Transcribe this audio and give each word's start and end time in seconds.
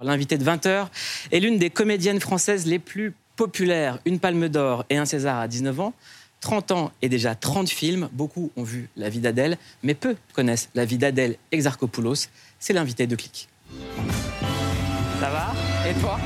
L'invité 0.00 0.38
de 0.38 0.44
20h 0.44 0.86
est 1.32 1.40
l'une 1.40 1.58
des 1.58 1.70
comédiennes 1.70 2.20
françaises 2.20 2.66
les 2.66 2.78
plus 2.78 3.14
populaires. 3.34 3.98
Une 4.04 4.20
palme 4.20 4.48
d'or 4.48 4.84
et 4.90 4.96
un 4.96 5.04
César 5.04 5.40
à 5.40 5.48
19 5.48 5.80
ans. 5.80 5.92
30 6.40 6.70
ans 6.70 6.92
et 7.02 7.08
déjà 7.08 7.34
30 7.34 7.68
films. 7.68 8.08
Beaucoup 8.12 8.52
ont 8.56 8.62
vu 8.62 8.88
La 8.96 9.08
vie 9.08 9.18
d'Adèle, 9.18 9.58
mais 9.82 9.94
peu 9.94 10.14
connaissent 10.34 10.68
La 10.76 10.84
vie 10.84 10.98
d'Adèle 10.98 11.36
Exarchopoulos. 11.50 12.28
C'est 12.60 12.72
l'invité 12.74 13.08
de 13.08 13.16
Clic. 13.16 13.48
Ça 15.18 15.30
va? 15.30 15.52
Et 15.90 15.94
toi? 15.94 16.16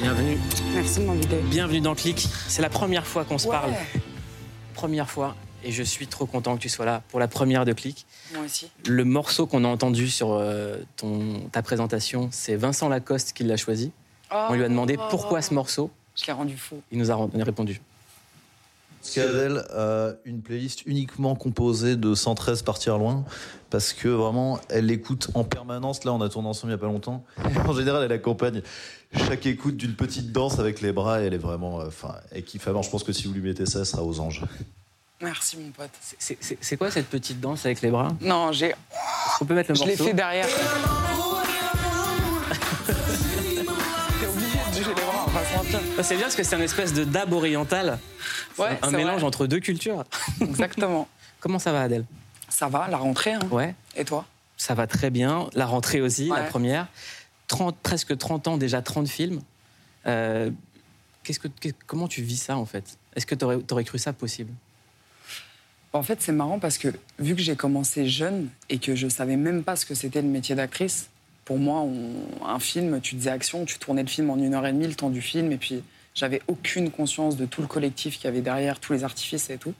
Bienvenue. 0.00 0.38
Merci 0.74 1.00
de 1.00 1.04
m'inviter. 1.04 1.36
Bienvenue 1.50 1.80
dans 1.82 1.94
Clic. 1.94 2.26
C'est 2.48 2.62
la 2.62 2.70
première 2.70 3.06
fois 3.06 3.26
qu'on 3.26 3.36
se 3.36 3.48
Ouais. 3.48 3.52
parle. 3.52 3.74
Première 4.72 5.10
fois. 5.10 5.36
Et 5.64 5.72
je 5.72 5.82
suis 5.82 6.06
trop 6.06 6.26
content 6.26 6.56
que 6.56 6.60
tu 6.60 6.68
sois 6.68 6.84
là 6.84 7.02
pour 7.08 7.18
la 7.20 7.26
première 7.28 7.64
de 7.64 7.72
Clic. 7.72 8.06
Moi 8.34 8.44
aussi. 8.44 8.70
Le 8.86 9.04
morceau 9.04 9.46
qu'on 9.46 9.64
a 9.64 9.68
entendu 9.68 10.08
sur 10.10 10.32
euh, 10.32 10.76
ton, 10.96 11.40
ta 11.52 11.62
présentation, 11.62 12.28
c'est 12.32 12.54
Vincent 12.54 12.88
Lacoste 12.88 13.32
qui 13.32 13.44
l'a 13.44 13.56
choisi. 13.56 13.90
On 14.30 14.54
lui 14.54 14.64
a 14.64 14.68
demandé 14.68 14.96
pourquoi 15.10 15.42
ce 15.42 15.54
morceau. 15.54 15.90
Je 16.16 16.26
l'ai 16.26 16.32
rendu 16.32 16.56
fou. 16.56 16.80
Il 16.92 16.98
nous 16.98 17.10
a 17.10 17.28
répondu. 17.44 17.80
Qu'Adèle 19.14 19.58
a 19.74 20.12
une 20.24 20.40
playlist 20.40 20.86
uniquement 20.86 21.34
composée 21.34 21.96
de 21.96 22.14
113 22.14 22.62
Partir 22.62 22.96
Loin, 22.96 23.24
parce 23.68 23.92
que 23.92 24.08
vraiment, 24.08 24.58
elle 24.70 24.86
l'écoute 24.86 25.28
en 25.34 25.44
permanence. 25.44 26.04
Là, 26.04 26.14
on 26.14 26.22
a 26.22 26.28
tourné 26.30 26.48
ensemble 26.48 26.72
il 26.72 26.76
n'y 26.76 26.80
a 26.80 26.86
pas 26.86 26.90
longtemps. 26.92 27.22
En 27.66 27.74
général, 27.74 28.02
elle 28.02 28.12
accompagne 28.12 28.62
chaque 29.14 29.44
écoute 29.44 29.76
d'une 29.76 29.94
petite 29.94 30.32
danse 30.32 30.58
avec 30.58 30.80
les 30.80 30.92
bras, 30.92 31.22
et 31.22 31.26
elle 31.26 31.34
est 31.34 31.38
vraiment. 31.38 31.80
euh, 31.80 31.86
Enfin, 31.88 32.14
elle 32.32 32.44
kiffe. 32.44 32.66
Alors, 32.66 32.82
je 32.82 32.88
pense 32.90 33.04
que 33.04 33.12
si 33.12 33.26
vous 33.26 33.34
lui 33.34 33.42
mettez 33.42 33.66
ça, 33.66 33.80
elle 33.80 33.86
sera 33.86 34.02
aux 34.02 34.20
anges. 34.20 34.42
Merci, 35.24 35.56
mon 35.56 35.70
pote. 35.70 35.90
C'est- 36.18 36.76
quoi 36.76 36.90
cette 36.90 37.08
petite 37.08 37.40
danse 37.40 37.64
avec 37.66 37.80
les 37.80 37.90
bras? 37.90 38.08
Non, 38.20 38.52
j'ai, 38.52 38.68
Est-ce 38.70 39.38
qu'on 39.38 39.46
peut 39.46 39.54
mettre 39.54 39.70
le 39.70 39.74
je 39.74 39.82
l'ai 39.84 39.88
morceau? 39.90 40.04
fait 40.04 40.14
derrière. 40.14 40.46
T'es 40.46 40.54
obligé 44.26 44.58
de 44.58 44.70
bouger 44.70 44.84
les 44.88 44.94
bras, 44.94 45.24
on 45.26 45.30
va 45.30 45.44
se 45.44 45.56
mentir. 45.56 45.80
Ah, 45.98 46.02
C'est 46.02 46.14
bien 46.16 46.24
parce 46.24 46.36
que 46.36 46.42
c'est 46.44 46.56
une 46.56 46.62
espèce 46.62 46.92
de 46.92 47.04
dab 47.04 47.32
oriental. 47.32 47.98
Ouais, 48.58 48.78
un 48.82 48.90
mélange 48.90 49.16
vrai. 49.20 49.24
entre 49.24 49.46
deux 49.46 49.60
cultures. 49.60 50.04
Exactement. 50.40 51.08
Comment 51.40 51.58
ça 51.58 51.72
va, 51.72 51.82
Adèle? 51.82 52.04
Ça 52.48 52.68
va, 52.68 52.88
la 52.88 52.96
rentrée, 52.96 53.32
hein. 53.32 53.40
Ouais, 53.50 53.74
Et 53.96 54.04
toi? 54.04 54.24
Ça 54.56 54.74
va 54.74 54.86
très 54.86 55.10
bien. 55.10 55.48
La 55.54 55.66
rentrée 55.66 56.00
aussi, 56.00 56.28
la 56.28 56.44
première. 56.44 56.86
30, 57.48 57.76
presque 57.82 58.16
30 58.16 58.48
ans, 58.48 58.56
déjà 58.56 58.80
30 58.82 59.08
films. 59.08 59.40
Euh, 60.06 60.50
que, 61.24 61.32
comment 61.86 62.08
tu 62.08 62.22
vis 62.22 62.36
ça, 62.36 62.56
en 62.56 62.64
fait? 62.64 62.96
Est-ce 63.16 63.26
que 63.26 63.34
tu 63.34 63.44
aurais, 63.44 63.84
cru 63.84 63.98
ça 63.98 64.12
possible? 64.12 64.52
En 65.94 66.02
fait, 66.02 66.20
c'est 66.20 66.32
marrant 66.32 66.58
parce 66.58 66.76
que 66.76 66.88
vu 67.20 67.36
que 67.36 67.40
j'ai 67.40 67.54
commencé 67.54 68.08
jeune 68.08 68.48
et 68.68 68.78
que 68.78 68.96
je 68.96 69.06
savais 69.06 69.36
même 69.36 69.62
pas 69.62 69.76
ce 69.76 69.86
que 69.86 69.94
c'était 69.94 70.22
le 70.22 70.28
métier 70.28 70.56
d'actrice, 70.56 71.08
pour 71.44 71.56
moi, 71.56 71.86
un 72.44 72.58
film, 72.58 73.00
tu 73.00 73.14
disais 73.14 73.30
action, 73.30 73.64
tu 73.64 73.78
tournais 73.78 74.02
le 74.02 74.08
film 74.08 74.28
en 74.28 74.36
une 74.36 74.54
heure 74.54 74.66
et 74.66 74.72
demie, 74.72 74.88
le 74.88 74.96
temps 74.96 75.08
du 75.08 75.22
film, 75.22 75.52
et 75.52 75.56
puis 75.56 75.84
j'avais 76.12 76.42
aucune 76.48 76.90
conscience 76.90 77.36
de 77.36 77.46
tout 77.46 77.60
le 77.60 77.68
collectif 77.68 78.16
qu'il 78.16 78.24
y 78.24 78.28
avait 78.28 78.40
derrière, 78.40 78.80
tous 78.80 78.92
les 78.92 79.04
artifices 79.04 79.50
et 79.50 79.56
tout. 79.56 79.72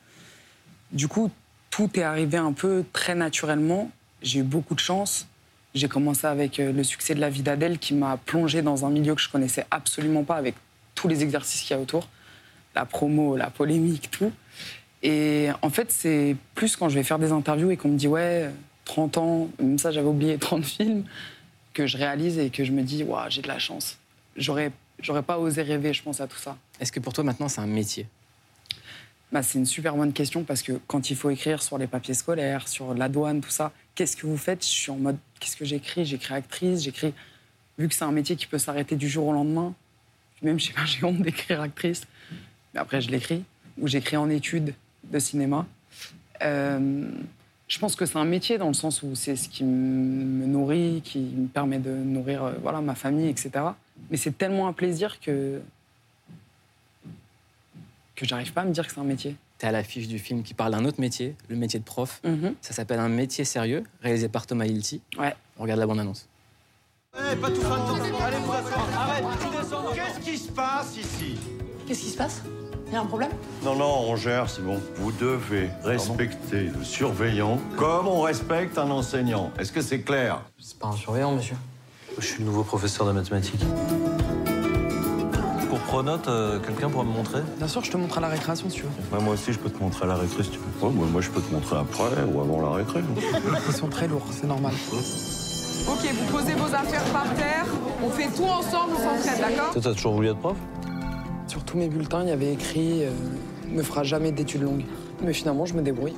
Du 0.92 1.08
coup, 1.08 1.32
tout 1.70 1.90
est 1.98 2.04
arrivé 2.04 2.38
un 2.38 2.52
peu 2.52 2.84
très 2.92 3.16
naturellement. 3.16 3.90
J'ai 4.22 4.38
eu 4.38 4.44
beaucoup 4.44 4.76
de 4.76 4.80
chance. 4.80 5.26
J'ai 5.74 5.88
commencé 5.88 6.28
avec 6.28 6.60
euh, 6.60 6.72
le 6.72 6.84
succès 6.84 7.16
de 7.16 7.20
La 7.20 7.28
vie 7.28 7.42
d'Adèle 7.42 7.80
qui 7.80 7.92
m'a 7.92 8.18
plongé 8.18 8.62
dans 8.62 8.84
un 8.84 8.90
milieu 8.90 9.16
que 9.16 9.20
je 9.20 9.28
connaissais 9.28 9.66
absolument 9.72 10.22
pas 10.22 10.36
avec 10.36 10.54
tous 10.94 11.08
les 11.08 11.24
exercices 11.24 11.62
qu'il 11.62 11.74
y 11.74 11.78
a 11.78 11.82
autour. 11.82 12.08
La 12.76 12.84
promo, 12.84 13.36
la 13.36 13.50
polémique, 13.50 14.12
tout. 14.12 14.30
Et 15.04 15.50
en 15.60 15.68
fait, 15.68 15.92
c'est 15.92 16.34
plus 16.54 16.76
quand 16.76 16.88
je 16.88 16.94
vais 16.94 17.02
faire 17.04 17.18
des 17.18 17.30
interviews 17.30 17.70
et 17.70 17.76
qu'on 17.76 17.90
me 17.90 17.98
dit 17.98 18.08
ouais, 18.08 18.50
30 18.86 19.18
ans, 19.18 19.48
même 19.60 19.78
ça 19.78 19.92
j'avais 19.92 20.08
oublié 20.08 20.38
30 20.40 20.64
films, 20.64 21.04
que 21.74 21.86
je 21.86 21.98
réalise 21.98 22.38
et 22.38 22.50
que 22.50 22.64
je 22.64 22.72
me 22.72 22.82
dis 22.82 23.04
waouh, 23.04 23.28
j'ai 23.28 23.42
de 23.42 23.48
la 23.48 23.58
chance. 23.58 23.98
J'aurais, 24.34 24.72
j'aurais 25.00 25.22
pas 25.22 25.38
osé 25.38 25.62
rêver, 25.62 25.92
je 25.92 26.02
pense 26.02 26.20
à 26.20 26.26
tout 26.26 26.38
ça. 26.38 26.56
Est-ce 26.80 26.90
que 26.90 27.00
pour 27.00 27.12
toi, 27.12 27.22
maintenant, 27.22 27.48
c'est 27.48 27.60
un 27.60 27.66
métier? 27.66 28.06
Bah, 29.30 29.42
c'est 29.42 29.58
une 29.58 29.66
super 29.66 29.94
bonne 29.94 30.12
question 30.12 30.42
parce 30.42 30.62
que 30.62 30.72
quand 30.86 31.10
il 31.10 31.16
faut 31.16 31.28
écrire 31.28 31.62
sur 31.62 31.76
les 31.76 31.86
papiers 31.86 32.14
scolaires, 32.14 32.66
sur 32.66 32.94
la 32.94 33.08
douane, 33.10 33.42
tout 33.42 33.50
ça, 33.50 33.72
qu'est-ce 33.94 34.16
que 34.16 34.26
vous 34.26 34.38
faites? 34.38 34.64
Je 34.64 34.70
suis 34.70 34.90
en 34.90 34.96
mode 34.96 35.18
qu'est-ce 35.38 35.56
que 35.56 35.64
j'écris? 35.66 36.06
J'écris 36.06 36.34
actrice, 36.34 36.82
j'écris. 36.82 37.12
Vu 37.76 37.88
que 37.88 37.94
c'est 37.94 38.04
un 38.04 38.12
métier 38.12 38.36
qui 38.36 38.46
peut 38.46 38.58
s'arrêter 38.58 38.96
du 38.96 39.08
jour 39.08 39.26
au 39.26 39.32
lendemain, 39.32 39.74
même 40.40 40.58
je 40.58 40.66
sais 40.66 40.72
pas, 40.72 40.84
j'ai 40.86 41.04
honte 41.04 41.20
d'écrire 41.20 41.60
actrice. 41.60 42.02
Mais 42.72 42.80
après, 42.80 43.02
je 43.02 43.10
l'écris. 43.10 43.42
Ou 43.78 43.88
j'écris 43.88 44.16
en 44.16 44.30
études 44.30 44.72
de 45.10 45.18
cinéma. 45.18 45.66
Euh, 46.42 47.08
je 47.68 47.78
pense 47.78 47.96
que 47.96 48.06
c'est 48.06 48.18
un 48.18 48.24
métier 48.24 48.58
dans 48.58 48.68
le 48.68 48.74
sens 48.74 49.02
où 49.02 49.14
c'est 49.14 49.36
ce 49.36 49.48
qui 49.48 49.64
me 49.64 50.46
nourrit, 50.46 51.00
qui 51.02 51.18
me 51.20 51.46
permet 51.46 51.78
de 51.78 51.90
nourrir 51.90 52.44
euh, 52.44 52.52
voilà, 52.62 52.80
ma 52.80 52.94
famille, 52.94 53.28
etc. 53.28 53.50
Mais 54.10 54.16
c'est 54.16 54.36
tellement 54.36 54.68
un 54.68 54.72
plaisir 54.72 55.20
que 55.20 55.60
que 58.14 58.24
j'arrive 58.26 58.52
pas 58.52 58.60
à 58.60 58.64
me 58.64 58.72
dire 58.72 58.86
que 58.86 58.92
c'est 58.92 59.00
un 59.00 59.04
métier. 59.04 59.36
Tu 59.58 59.66
es 59.66 59.68
à 59.68 59.72
l'affiche 59.72 60.06
du 60.06 60.18
film 60.18 60.42
qui 60.42 60.54
parle 60.54 60.72
d'un 60.72 60.84
autre 60.84 61.00
métier, 61.00 61.34
le 61.48 61.56
métier 61.56 61.80
de 61.80 61.84
prof. 61.84 62.20
Mhm. 62.24 62.54
Ça 62.60 62.72
s'appelle 62.72 63.00
Un 63.00 63.08
métier 63.08 63.44
sérieux, 63.44 63.82
réalisé 64.02 64.28
par 64.28 64.46
Thomas 64.46 64.66
Hilty. 64.66 65.00
Ouais. 65.18 65.34
On 65.58 65.62
regarde 65.62 65.80
la 65.80 65.86
bande-annonce. 65.86 66.28
Qu'est-ce 69.94 70.20
qui 70.20 70.38
se 70.38 70.52
passe 70.52 70.96
ici? 70.96 71.36
Qu'est-ce 71.86 72.00
qui 72.00 72.10
se 72.10 72.16
passe? 72.16 72.42
Il 72.94 72.98
y 72.98 73.00
a 73.00 73.02
un 73.02 73.06
problème? 73.06 73.30
Non, 73.64 73.74
non, 73.74 74.04
on 74.08 74.14
gère, 74.14 74.48
c'est 74.48 74.62
bon. 74.62 74.80
Vous 74.98 75.10
devez 75.10 75.68
respecter 75.82 76.70
le 76.78 76.84
surveillant 76.84 77.58
comme 77.76 78.06
on 78.06 78.20
respecte 78.20 78.78
un 78.78 78.88
enseignant. 78.88 79.50
Est-ce 79.58 79.72
que 79.72 79.80
c'est 79.80 80.02
clair? 80.02 80.42
C'est 80.60 80.78
pas 80.78 80.86
un 80.86 80.92
surveillant, 80.96 81.32
monsieur. 81.32 81.56
Je 82.20 82.24
suis 82.24 82.38
le 82.38 82.44
nouveau 82.44 82.62
professeur 82.62 83.04
de 83.08 83.10
mathématiques. 83.10 83.64
Pour 85.68 85.80
Pronote, 85.80 86.28
euh, 86.28 86.60
quelqu'un 86.60 86.88
pourra 86.88 87.02
me 87.02 87.10
montrer? 87.10 87.40
Bien 87.58 87.66
sûr, 87.66 87.82
je 87.82 87.90
te 87.90 87.96
montre 87.96 88.18
à 88.18 88.20
la 88.20 88.28
récréation 88.28 88.70
si 88.70 88.76
tu 88.76 88.82
veux. 88.84 89.16
Ouais, 89.18 89.20
Moi 89.24 89.34
aussi, 89.34 89.52
je 89.52 89.58
peux 89.58 89.70
te 89.70 89.82
montrer 89.82 90.04
à 90.04 90.06
la 90.10 90.14
récré 90.14 90.44
si 90.44 90.50
tu 90.50 90.58
veux. 90.60 90.86
Ouais, 90.86 90.92
moi, 90.94 91.08
moi, 91.10 91.20
je 91.20 91.30
peux 91.30 91.40
te 91.40 91.52
montrer 91.52 91.76
après 91.76 92.22
ou 92.32 92.40
avant 92.40 92.60
la 92.60 92.76
récré. 92.76 93.00
Ils 93.66 93.74
sont 93.74 93.88
très 93.88 94.06
lourds, 94.06 94.28
c'est 94.30 94.46
normal. 94.46 94.72
Ok, 94.92 96.08
vous 96.14 96.32
posez 96.32 96.54
vos 96.54 96.72
affaires 96.72 97.04
par 97.12 97.24
terre, 97.34 97.66
on 98.04 98.08
fait 98.08 98.28
tout 98.28 98.44
ensemble, 98.44 98.92
on 98.94 98.98
s'entraide, 98.98 99.40
d'accord? 99.40 99.72
Toi, 99.72 99.82
t'as 99.82 99.94
toujours 99.94 100.14
voulu 100.14 100.28
être 100.28 100.38
prof? 100.38 100.56
Tous 101.74 101.80
mes 101.80 101.88
bulletins, 101.88 102.22
il 102.22 102.28
y 102.28 102.32
avait 102.32 102.52
écrit 102.52 103.02
euh, 103.02 103.10
ne 103.68 103.82
fera 103.82 104.04
jamais 104.04 104.30
d'études 104.30 104.62
longues. 104.62 104.84
Mais 105.20 105.32
finalement, 105.32 105.66
je 105.66 105.74
me 105.74 105.82
débrouille. 105.82 106.14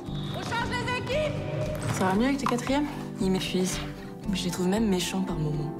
Ça 1.97 2.05
va 2.05 2.13
mieux 2.13 2.25
avec 2.25 2.37
tes 2.37 2.45
quatrièmes? 2.45 2.85
Il 3.19 3.31
m'épuise. 3.31 3.79
Je 4.33 4.43
les 4.43 4.51
trouve 4.51 4.67
même 4.67 4.87
méchants 4.87 5.21
par 5.21 5.35
moments. 5.35 5.73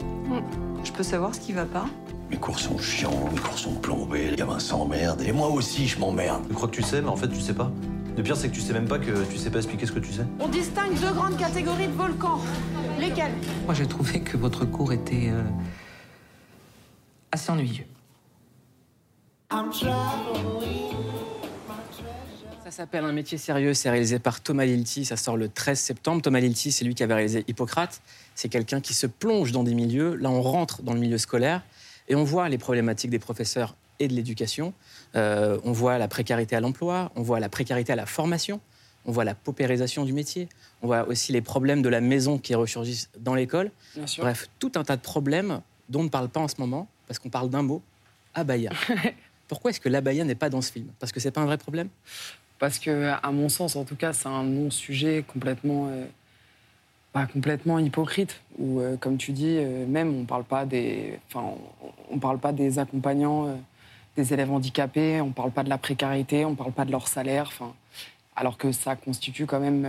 Je 0.83 0.91
peux 0.91 1.03
savoir 1.03 1.35
ce 1.35 1.41
qui 1.41 1.53
va 1.53 1.65
pas? 1.65 1.85
Mes 2.31 2.37
cours 2.37 2.57
sont 2.57 2.79
chiants, 2.79 3.29
mes 3.31 3.39
cours 3.39 3.59
sont 3.59 3.75
plombés, 3.75 4.31
les 4.31 4.35
gamins 4.35 4.57
s'emmerdent. 4.57 5.21
Et 5.21 5.31
moi 5.31 5.49
aussi, 5.49 5.87
je 5.87 5.99
m'emmerde. 5.99 6.47
Tu 6.47 6.55
crois 6.55 6.69
que 6.69 6.75
tu 6.75 6.81
sais, 6.81 7.03
mais 7.03 7.09
en 7.09 7.15
fait, 7.15 7.27
tu 7.27 7.39
sais 7.39 7.53
pas. 7.53 7.71
Le 8.17 8.23
pire, 8.23 8.35
c'est 8.35 8.49
que 8.49 8.55
tu 8.55 8.61
sais 8.61 8.73
même 8.73 8.87
pas 8.87 8.97
que 8.97 9.25
tu 9.25 9.37
sais 9.37 9.51
pas 9.51 9.59
expliquer 9.59 9.85
ce 9.85 9.91
que 9.91 9.99
tu 9.99 10.11
sais. 10.11 10.25
On 10.39 10.47
distingue 10.47 10.99
deux 10.99 11.13
grandes 11.13 11.37
catégories 11.37 11.87
de 11.87 11.93
volcans. 11.93 12.39
Lesquelles? 12.99 13.33
Moi, 13.65 13.75
j'ai 13.75 13.85
trouvé 13.85 14.21
que 14.21 14.37
votre 14.37 14.65
cours 14.65 14.91
était 14.91 15.29
euh, 15.29 15.43
assez 17.31 17.51
ennuyeux. 17.51 17.85
Ça 22.65 22.71
s'appelle 22.71 23.05
Un 23.05 23.13
métier 23.13 23.37
sérieux, 23.37 23.73
c'est 23.73 23.89
réalisé 23.89 24.19
par 24.19 24.41
Thomas 24.41 24.65
Lilty, 24.65 25.05
ça 25.05 25.15
sort 25.15 25.37
le 25.37 25.47
13 25.47 25.79
septembre. 25.79 26.21
Thomas 26.21 26.41
Lilty, 26.41 26.73
c'est 26.73 26.83
lui 26.83 26.95
qui 26.95 27.03
avait 27.03 27.13
réalisé 27.13 27.45
Hippocrate. 27.47 28.01
C'est 28.35 28.49
quelqu'un 28.49 28.81
qui 28.81 28.93
se 28.93 29.07
plonge 29.07 29.53
dans 29.53 29.63
des 29.63 29.73
milieux. 29.73 30.15
Là, 30.15 30.29
on 30.29 30.41
rentre 30.41 30.81
dans 30.81 30.93
le 30.93 30.99
milieu 30.99 31.17
scolaire 31.17 31.63
et 32.09 32.15
on 32.15 32.25
voit 32.25 32.49
les 32.49 32.57
problématiques 32.57 33.09
des 33.09 33.19
professeurs 33.19 33.75
et 33.99 34.09
de 34.09 34.13
l'éducation. 34.13 34.73
Euh, 35.15 35.57
on 35.63 35.71
voit 35.71 35.97
la 35.97 36.09
précarité 36.09 36.57
à 36.57 36.59
l'emploi, 36.59 37.11
on 37.15 37.21
voit 37.21 37.39
la 37.39 37.47
précarité 37.47 37.93
à 37.93 37.95
la 37.95 38.05
formation, 38.05 38.59
on 39.05 39.13
voit 39.13 39.23
la 39.23 39.33
paupérisation 39.33 40.03
du 40.03 40.11
métier, 40.11 40.49
on 40.81 40.87
voit 40.87 41.07
aussi 41.07 41.31
les 41.31 41.41
problèmes 41.41 41.81
de 41.81 41.89
la 41.89 42.01
maison 42.01 42.37
qui 42.37 42.53
ressurgissent 42.53 43.09
dans 43.17 43.33
l'école. 43.33 43.71
Bref, 44.17 44.49
tout 44.59 44.73
un 44.75 44.83
tas 44.83 44.97
de 44.97 45.01
problèmes 45.01 45.61
dont 45.87 46.01
on 46.01 46.03
ne 46.03 46.09
parle 46.09 46.27
pas 46.27 46.41
en 46.41 46.49
ce 46.49 46.55
moment, 46.59 46.89
parce 47.07 47.17
qu'on 47.17 47.29
parle 47.29 47.49
d'un 47.49 47.63
mot, 47.63 47.81
abaya. 48.33 48.71
Pourquoi 49.47 49.71
est-ce 49.71 49.79
que 49.79 49.89
l'abaya 49.89 50.23
n'est 50.23 50.35
pas 50.35 50.49
dans 50.49 50.61
ce 50.61 50.71
film? 50.71 50.87
Parce 50.99 51.11
que 51.11 51.19
c'est 51.19 51.31
pas 51.31 51.41
un 51.41 51.45
vrai 51.45 51.57
problème? 51.57 51.89
Parce 52.59 52.79
que, 52.79 53.13
à 53.21 53.31
mon 53.31 53.49
sens, 53.49 53.75
en 53.75 53.83
tout 53.83 53.95
cas, 53.95 54.13
c'est 54.13 54.27
un 54.27 54.43
non-sujet 54.43 55.23
complètement, 55.27 55.89
euh, 55.89 57.25
complètement 57.31 57.79
hypocrite. 57.79 58.41
Euh, 58.59 58.97
comme 58.97 59.17
tu 59.17 59.31
dis, 59.31 59.57
euh, 59.57 59.85
même 59.85 60.21
on 60.21 60.25
parle 60.25 60.43
pas 60.43 60.65
des, 60.65 61.19
enfin, 61.27 61.53
on, 62.11 62.17
parle 62.17 62.39
pas 62.39 62.51
des 62.51 62.79
accompagnants, 62.79 63.59
des 64.15 64.33
élèves 64.33 64.51
handicapés, 64.51 65.21
on 65.21 65.31
parle 65.31 65.51
pas 65.51 65.63
de 65.63 65.69
la 65.69 65.77
précarité, 65.77 66.45
on 66.45 66.55
parle 66.55 66.71
pas 66.71 66.85
de 66.85 66.91
leur 66.91 67.07
salaire. 67.07 67.45
Enfin, 67.47 67.73
alors 68.35 68.57
que 68.57 68.71
ça 68.71 68.95
constitue 68.95 69.45
quand 69.45 69.59
même 69.59 69.87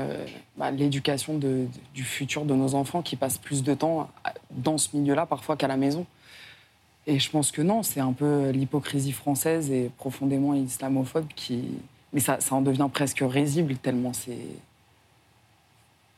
bah, 0.56 0.70
l'éducation 0.70 1.38
du 1.38 2.04
futur 2.04 2.44
de 2.44 2.54
nos 2.54 2.74
enfants 2.74 3.02
qui 3.02 3.16
passent 3.16 3.38
plus 3.38 3.62
de 3.62 3.74
temps 3.74 4.10
dans 4.50 4.78
ce 4.78 4.96
milieu-là 4.96 5.26
parfois 5.26 5.56
qu'à 5.56 5.68
la 5.68 5.76
maison. 5.76 6.06
Et 7.10 7.18
je 7.18 7.30
pense 7.30 7.50
que 7.50 7.62
non, 7.62 7.82
c'est 7.82 8.00
un 8.00 8.12
peu 8.12 8.50
l'hypocrisie 8.50 9.12
française 9.12 9.70
et 9.70 9.90
profondément 9.96 10.52
islamophobe 10.54 11.26
qui. 11.34 11.64
Mais 12.12 12.20
ça, 12.20 12.38
ça 12.40 12.54
en 12.54 12.60
devient 12.60 12.88
presque 12.92 13.24
risible 13.26 13.76
tellement 13.78 14.12
c'est. 14.12 14.36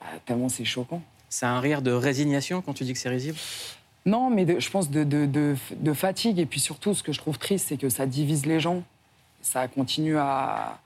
bah, 0.01 0.07
tellement 0.27 0.49
c'est 0.49 0.65
choquant. 0.65 1.01
C'est 1.29 1.47
un 1.47 1.61
rire 1.61 1.81
de 1.81 1.93
résignation 1.93 2.61
quand 2.61 2.73
tu 2.75 2.83
dis 2.85 2.93
que 2.93 2.99
c'est 2.99 3.09
risible? 3.09 3.39
Non, 4.05 4.31
mais 4.31 4.45
de- 4.45 4.59
je 4.59 4.69
pense 4.69 4.91
de, 4.91 5.05
de- 5.05 5.27
de- 5.27 5.57
de 5.77 5.93
fatigue. 5.93 6.41
Et 6.41 6.47
puis 6.47 6.59
surtout, 6.59 6.93
ce 6.93 7.05
que 7.05 7.13
je 7.13 7.19
trouve 7.19 7.39
triste, 7.39 7.67
c'est 7.69 7.77
que 7.77 7.89
ça 7.89 8.05
divise 8.07 8.45
les 8.47 8.59
gens. 8.59 8.83
Ça 9.43 9.69
continue 9.69 10.17
à. 10.19 10.81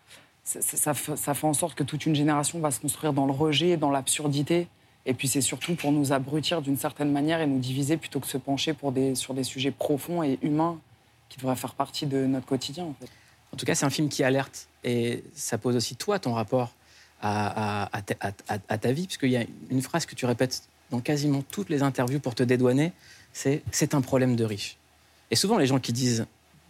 Ça, 0.45 0.61
ça- 0.61 0.77
ça 0.77 0.93
fait- 0.95 1.17
ça 1.17 1.33
fait 1.33 1.47
en 1.47 1.55
sorte 1.55 1.75
que 1.75 1.83
toute 1.83 2.05
une 2.05 2.15
génération 2.15 2.59
va 2.61 2.71
se 2.71 2.79
construire 2.81 3.15
dans 3.15 3.25
le 3.25 3.33
rejet, 3.33 3.79
dans 3.79 3.91
l'absurdité. 3.91 4.67
Et 5.07 5.15
puis 5.15 5.29
c'est 5.29 5.41
surtout 5.43 5.75
pour 5.75 5.93
nous 5.93 6.13
abrutir 6.13 6.63
d'une 6.63 6.77
certaine 6.79 7.13
manière 7.13 7.41
et 7.41 7.47
nous 7.47 7.59
diviser 7.59 7.97
plutôt 7.97 8.21
que 8.21 8.27
se 8.27 8.39
pencher 8.39 8.73
pour 8.73 8.91
des, 8.93 9.15
sur 9.15 9.35
des 9.35 9.45
sujets 9.45 9.71
profonds 9.71 10.23
et 10.23 10.39
humains 10.43 10.79
qui 11.29 11.39
devraient 11.39 11.57
faire 11.57 11.75
partie 11.75 12.07
de 12.07 12.25
notre 12.27 12.47
quotidien. 12.47 12.85
En 12.85 12.95
fait. 12.99 13.09
En 13.53 13.57
tout 13.57 13.67
cas, 13.67 13.75
c'est 13.75 13.85
un 13.85 13.91
film 13.91 14.09
qui 14.09 14.25
alerte 14.25 14.69
et 14.83 15.23
ça 15.35 15.59
pose 15.59 15.77
aussi 15.77 15.95
toi 15.97 16.19
ton 16.19 16.33
rapport 16.35 16.73
à, 17.21 17.85
à- 17.85 17.99
à 17.99 18.03
ta- 18.03 18.35
à 18.69 18.79
ta 18.79 18.93
vie, 18.93 19.07
puisqu'il 19.07 19.31
y 19.31 19.37
a 19.37 19.45
une 19.71 19.83
phrase 19.83 20.07
que 20.07 20.15
tu 20.15 20.27
répètes 20.27 20.63
dans 20.91 21.01
quasiment 21.01 21.43
toutes 21.51 21.71
les 21.71 21.83
interviews 21.83 22.21
pour 22.21 22.35
te 22.35 22.43
dédouaner, 22.43 22.93
c'est 23.33 23.63
c'est 23.73 23.95
un 23.95 24.01
problème 24.03 24.37
de 24.37 24.45
riche. 24.45 24.77
Et 25.31 25.37
souvent, 25.37 25.57
les 25.59 25.67
gens 25.67 25.79
qui 25.81 25.93
disent 25.93 26.27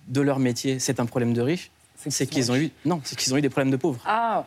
de 0.08 0.20
leur 0.20 0.38
métier 0.38 0.78
c'est 0.78 1.00
un 1.00 1.06
problème 1.06 1.32
de 1.34 1.40
riche, 1.40 1.70
c'est 1.96 2.26
qu'ils 2.26 2.52
ont 2.52 2.56
eu 2.56 2.70
non, 2.84 3.00
c'est 3.04 3.16
qu'ils 3.18 3.32
ont 3.34 3.36
eu 3.36 3.40
des 3.42 3.48
problèmes 3.50 3.70
de 3.72 3.76
pauvres. 3.76 4.00
Ah, 4.06 4.46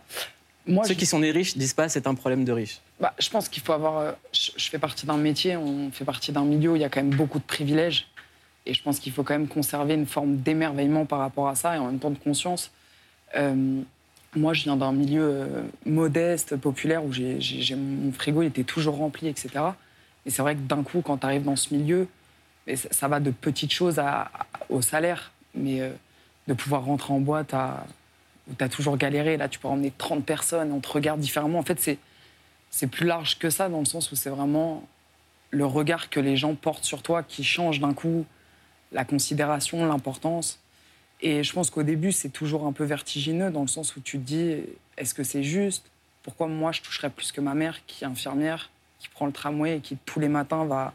moi, 0.68 0.84
Ceux 0.86 0.94
je- 0.94 1.00
qui 1.00 1.06
sont 1.06 1.20
nés 1.20 1.32
riches 1.32 1.58
disent 1.58 1.74
pas 1.74 1.90
c'est 1.90 2.08
un 2.08 2.16
problème 2.16 2.44
de 2.46 2.52
riche. 2.52 2.80
Bah, 3.00 3.14
je 3.20 3.30
pense 3.30 3.48
qu'il 3.50 3.64
faut 3.64 3.74
avoir. 3.74 3.98
euh, 4.00 4.12
Je, 4.34 4.52
je 4.58 4.70
fais 4.70 4.80
partie 4.80 5.06
d'un 5.06 5.18
métier, 5.18 5.56
on 5.58 5.92
fait 5.92 6.06
partie 6.06 6.32
d'un 6.32 6.44
milieu 6.46 6.72
où 6.72 6.76
il 6.76 6.82
y 6.82 6.86
a 6.86 6.90
quand 6.90 7.02
même 7.04 7.16
beaucoup 7.16 7.40
de 7.40 7.44
privilèges. 7.44 8.08
Et 8.66 8.74
je 8.74 8.84
pense 8.84 9.00
qu'il 9.00 9.14
faut 9.14 9.24
quand 9.24 9.34
même 9.34 9.48
conserver 9.48 9.94
une 9.94 10.06
forme 10.06 10.38
d'émerveillement 10.38 11.06
par 11.06 11.20
rapport 11.20 11.48
à 11.48 11.56
ça 11.56 11.76
et 11.76 11.80
en 11.80 11.86
même 11.86 12.00
temps 12.00 12.10
de 12.12 12.18
conscience. 12.20 12.72
Euh, 13.38 13.82
moi, 14.36 14.54
je 14.54 14.64
viens 14.64 14.76
d'un 14.76 14.92
milieu 14.92 15.24
euh, 15.24 15.62
modeste, 15.86 16.58
populaire, 16.58 17.04
où 17.06 17.12
mon 17.78 18.12
frigo 18.12 18.42
il 18.42 18.48
était 18.48 18.66
toujours 18.66 18.98
rempli, 18.98 19.28
etc. 19.30 19.50
Et 20.26 20.30
c'est 20.32 20.42
vrai 20.42 20.56
que 20.56 20.60
d'un 20.60 20.84
coup, 20.84 21.02
quand 21.02 21.18
tu 21.20 21.26
arrives 21.26 21.44
dans 21.46 21.56
ce 21.56 21.74
milieu, 21.74 22.08
mais 22.68 22.76
ça, 22.76 22.90
ça 22.92 23.08
va 23.08 23.22
de 23.22 23.32
petites 23.32 23.72
choses 23.72 24.00
à- 24.00 24.24
à- 24.24 24.30
au 24.70 24.82
salaire. 24.82 25.32
Mais 25.56 25.80
euh, 25.82 25.90
de 26.50 26.54
pouvoir 26.54 26.84
rentrer 26.84 27.14
en 27.14 27.20
boîte 27.22 27.54
à, 27.54 27.86
où 28.50 28.54
tu 28.56 28.64
as 28.64 28.70
toujours 28.70 28.98
galéré, 28.98 29.38
là, 29.38 29.50
tu 29.50 29.60
peux 29.60 29.68
emmener 29.68 29.92
30 29.98 30.26
personnes, 30.26 30.72
on 30.72 30.80
te 30.80 30.90
regarde 30.90 31.20
différemment. 31.20 31.60
En 31.60 31.64
fait, 31.64 31.80
c'est 31.80 31.98
c'est 32.70 32.88
plus 32.88 33.06
large 33.06 33.40
que 33.40 33.50
ça, 33.50 33.70
dans 33.70 33.80
le 33.80 33.86
sens 33.86 34.12
où 34.12 34.16
c'est 34.16 34.30
vraiment 34.30 34.88
le 35.50 35.66
regard 35.66 36.10
que 36.10 36.20
les 36.20 36.36
gens 36.36 36.56
portent 36.56 36.84
sur 36.84 37.02
toi 37.02 37.24
qui 37.24 37.44
change 37.44 37.80
d'un 37.80 37.94
coup, 37.94 38.26
la 38.92 39.06
considération, 39.06 39.86
l'importance. 39.86 40.60
Et 41.22 41.44
je 41.44 41.54
pense 41.54 41.70
qu'au 41.70 41.84
début, 41.84 42.12
c'est 42.12 42.30
toujours 42.30 42.66
un 42.66 42.74
peu 42.74 42.84
vertigineux, 42.84 43.50
dans 43.50 43.62
le 43.62 43.68
sens 43.68 43.96
où 43.96 44.02
tu 44.02 44.20
te 44.20 44.24
dis, 44.24 44.58
est-ce 44.98 45.14
que 45.14 45.24
c'est 45.24 45.44
juste? 45.44 45.90
Pourquoi 46.24 46.48
moi, 46.48 46.72
je 46.72 46.82
toucherais 46.82 47.10
plus 47.10 47.32
que 47.32 47.42
ma 47.42 47.54
mère, 47.54 47.86
qui 47.88 48.04
est 48.04 48.08
infirmière, 48.08 48.70
qui 49.00 49.08
prend 49.10 49.26
le 49.26 49.32
tramway 49.32 49.78
et 49.78 49.80
qui, 49.80 49.98
tous 50.06 50.20
les 50.20 50.28
matins, 50.28 50.66
va, 50.66 50.94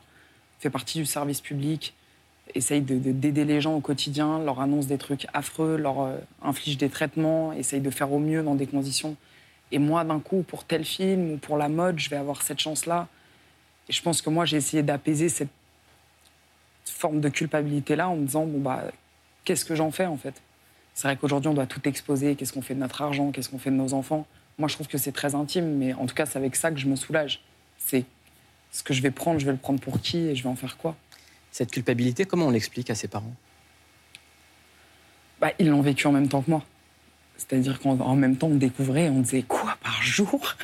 fait 0.60 0.70
partie 0.70 0.98
du 0.98 1.06
service 1.06 1.40
public, 1.40 1.94
essaye 2.54 2.80
de- 2.80 2.98
de- 2.98 3.12
d'aider 3.12 3.44
les 3.44 3.60
gens 3.60 3.74
au 3.74 3.80
quotidien, 3.80 4.38
leur 4.40 4.60
annonce 4.60 4.86
des 4.86 4.98
trucs 4.98 5.26
affreux, 5.32 5.76
leur 5.76 6.00
euh, 6.02 6.16
inflige 6.42 6.76
des 6.76 6.88
traitements, 6.88 7.52
essaye 7.52 7.80
de 7.80 7.90
faire 7.90 8.12
au 8.12 8.18
mieux 8.18 8.42
dans 8.42 8.54
des 8.54 8.66
conditions 8.66 9.16
et 9.72 9.78
moi, 9.78 10.04
d'un 10.04 10.20
coup, 10.20 10.42
pour 10.42 10.64
tel 10.64 10.84
film 10.84 11.32
ou 11.32 11.36
pour 11.38 11.56
la 11.56 11.68
mode, 11.68 11.98
je 11.98 12.10
vais 12.10 12.16
avoir 12.16 12.42
cette 12.42 12.60
chance-là. 12.60 13.08
Et 13.88 13.92
je 13.92 14.02
pense 14.02 14.20
que 14.20 14.28
moi, 14.28 14.44
j'ai 14.44 14.58
essayé 14.58 14.82
d'apaiser 14.82 15.30
cette 15.30 15.48
forme 16.84 17.20
de 17.20 17.30
culpabilité-là 17.30 18.08
en 18.10 18.16
me 18.16 18.26
disant, 18.26 18.44
bon, 18.44 18.60
bah, 18.60 18.84
qu'est-ce 19.44 19.64
que 19.64 19.74
j'en 19.74 19.90
fais, 19.90 20.04
en 20.04 20.18
fait? 20.18 20.34
C'est 20.94 21.08
vrai 21.08 21.16
qu'aujourd'hui, 21.16 21.48
on 21.48 21.54
doit 21.54 21.66
tout 21.66 21.80
exposer. 21.88 22.36
Qu'est-ce 22.36 22.52
qu'on 22.52 22.60
fait 22.60 22.74
de 22.74 22.80
notre 22.80 23.00
argent? 23.00 23.32
Qu'est-ce 23.32 23.48
qu'on 23.48 23.58
fait 23.58 23.70
de 23.70 23.76
nos 23.76 23.94
enfants? 23.94 24.26
Moi, 24.58 24.68
je 24.68 24.74
trouve 24.74 24.88
que 24.88 24.98
c'est 24.98 25.12
très 25.12 25.34
intime, 25.34 25.78
mais 25.78 25.94
en 25.94 26.04
tout 26.04 26.14
cas, 26.14 26.26
c'est 26.26 26.36
avec 26.38 26.54
ça 26.54 26.70
que 26.70 26.78
je 26.78 26.86
me 26.86 26.94
soulage. 26.94 27.40
C'est 27.78 28.04
ce 28.72 28.82
que 28.82 28.92
je 28.92 29.00
vais 29.00 29.10
prendre, 29.10 29.40
je 29.40 29.46
vais 29.46 29.52
le 29.52 29.58
prendre 29.58 29.80
pour 29.80 30.02
qui 30.02 30.18
et 30.18 30.36
je 30.36 30.42
vais 30.42 30.50
en 30.50 30.56
faire 30.56 30.76
quoi? 30.76 30.94
Cette 31.52 31.70
culpabilité, 31.70 32.25
comment 32.25 32.46
on 32.46 32.50
l'explique 32.50 32.90
à 32.90 32.94
ses 32.94 33.08
parents? 33.08 33.34
Bah, 35.40 35.52
ils 35.58 35.69
l'ont 35.69 35.82
vécu 35.82 36.06
en 36.06 36.12
même 36.12 36.28
temps 36.28 36.43
que 36.43 36.50
moi. 36.50 36.64
C'est-à-dire 37.37 37.78
qu'en 37.78 37.99
en 38.00 38.16
même 38.16 38.37
temps, 38.37 38.49
on 38.49 38.56
découvrait, 38.56 39.08
on 39.08 39.20
disait 39.20 39.43
quoi 39.43 39.76
par 39.82 40.02
jour? 40.02 40.56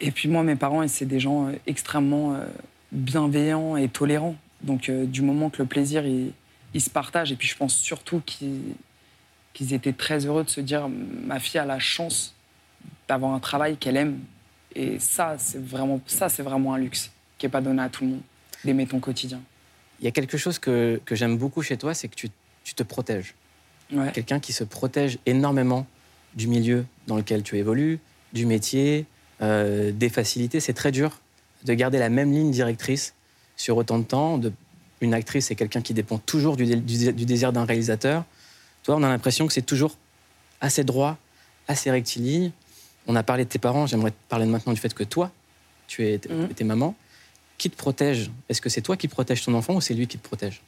Et 0.00 0.10
puis 0.10 0.28
moi, 0.28 0.42
mes 0.42 0.56
parents, 0.56 0.86
c'est 0.88 1.06
des 1.06 1.20
gens 1.20 1.48
euh, 1.48 1.52
extrêmement 1.66 2.34
euh, 2.34 2.44
bienveillants 2.92 3.76
et 3.76 3.88
tolérants. 3.88 4.36
Donc 4.60 4.88
euh, 4.88 5.06
du 5.06 5.22
moment 5.22 5.50
que 5.50 5.62
le 5.62 5.66
plaisir, 5.66 6.06
il, 6.06 6.32
il 6.74 6.80
se 6.80 6.90
partage, 6.90 7.32
et 7.32 7.36
puis 7.36 7.48
je 7.48 7.56
pense 7.56 7.74
surtout 7.74 8.20
qu'ils 8.26 9.72
étaient 9.72 9.92
très 9.92 10.26
heureux 10.26 10.44
de 10.44 10.50
se 10.50 10.60
dire, 10.60 10.88
ma 10.88 11.40
fille 11.40 11.58
a 11.58 11.64
la 11.64 11.78
chance 11.78 12.34
d'avoir 13.08 13.32
un 13.32 13.40
travail 13.40 13.76
qu'elle 13.76 13.96
aime. 13.96 14.18
Et 14.74 14.98
ça, 14.98 15.36
c'est 15.38 15.62
vraiment, 15.62 16.00
ça, 16.06 16.28
c'est 16.28 16.42
vraiment 16.42 16.74
un 16.74 16.78
luxe 16.78 17.10
qui 17.38 17.46
n'est 17.46 17.50
pas 17.50 17.60
donné 17.60 17.82
à 17.82 17.88
tout 17.88 18.04
le 18.04 18.10
monde, 18.10 18.20
d'aimer 18.64 18.86
ton 18.86 19.00
quotidien. 19.00 19.40
Il 20.00 20.04
y 20.04 20.08
a 20.08 20.10
quelque 20.12 20.36
chose 20.38 20.58
que, 20.58 21.00
que 21.04 21.14
j'aime 21.14 21.36
beaucoup 21.38 21.62
chez 21.62 21.76
toi, 21.76 21.94
c'est 21.94 22.08
que 22.08 22.14
tu, 22.14 22.28
tu 22.64 22.74
te 22.74 22.82
protèges. 22.82 23.34
Ouais. 23.92 24.12
Quelqu'un 24.12 24.38
qui 24.40 24.52
se 24.52 24.64
protège 24.64 25.18
énormément 25.26 25.86
du 26.34 26.46
milieu 26.46 26.84
dans 27.06 27.16
lequel 27.16 27.42
tu 27.42 27.56
évolues, 27.56 27.98
du 28.32 28.46
métier, 28.46 29.06
euh, 29.40 29.90
des 29.92 30.08
facilités. 30.08 30.60
C'est 30.60 30.74
très 30.74 30.92
dur 30.92 31.18
de 31.64 31.74
garder 31.74 31.98
la 31.98 32.10
même 32.10 32.32
ligne 32.32 32.50
directrice 32.50 33.14
sur 33.56 33.76
autant 33.76 33.98
de 33.98 34.04
temps. 34.04 34.38
De, 34.38 34.52
une 35.00 35.14
actrice, 35.14 35.46
c'est 35.46 35.54
quelqu'un 35.54 35.80
qui 35.80 35.94
dépend 35.94 36.18
toujours 36.18 36.56
du, 36.56 36.66
dé- 36.66 36.76
du- 36.76 37.12
du 37.12 37.24
désir 37.24 37.52
d'un 37.52 37.64
réalisateur. 37.64 38.24
Toi, 38.82 38.96
on 38.96 39.02
a 39.02 39.08
l'impression 39.08 39.46
que 39.46 39.52
c'est 39.52 39.62
toujours 39.62 39.96
assez 40.60 40.84
droit, 40.84 41.16
assez 41.66 41.90
rectiligne. 41.90 42.52
On 43.06 43.16
a 43.16 43.22
parlé 43.22 43.44
de 43.44 43.48
tes 43.48 43.58
parents, 43.58 43.86
j'aimerais 43.86 44.10
te 44.10 44.16
parler 44.28 44.44
maintenant 44.46 44.72
du 44.72 44.80
fait 44.80 44.92
que 44.92 45.04
toi, 45.04 45.30
tu 45.86 46.04
es, 46.06 46.20
Mhm. 46.28 46.48
t'es 46.48 46.64
maman. 46.64 46.94
Qui 47.58 47.70
te 47.70 47.76
protège? 47.76 48.30
Est-ce 48.48 48.60
que 48.60 48.68
c'est 48.68 48.82
toi 48.82 48.96
qui 48.96 49.08
protèges 49.08 49.44
ton 49.44 49.54
enfant 49.54 49.74
ou 49.74 49.80
c'est 49.80 49.94
lui 49.94 50.06
qui 50.06 50.16
te 50.16 50.26
protège? 50.26 50.62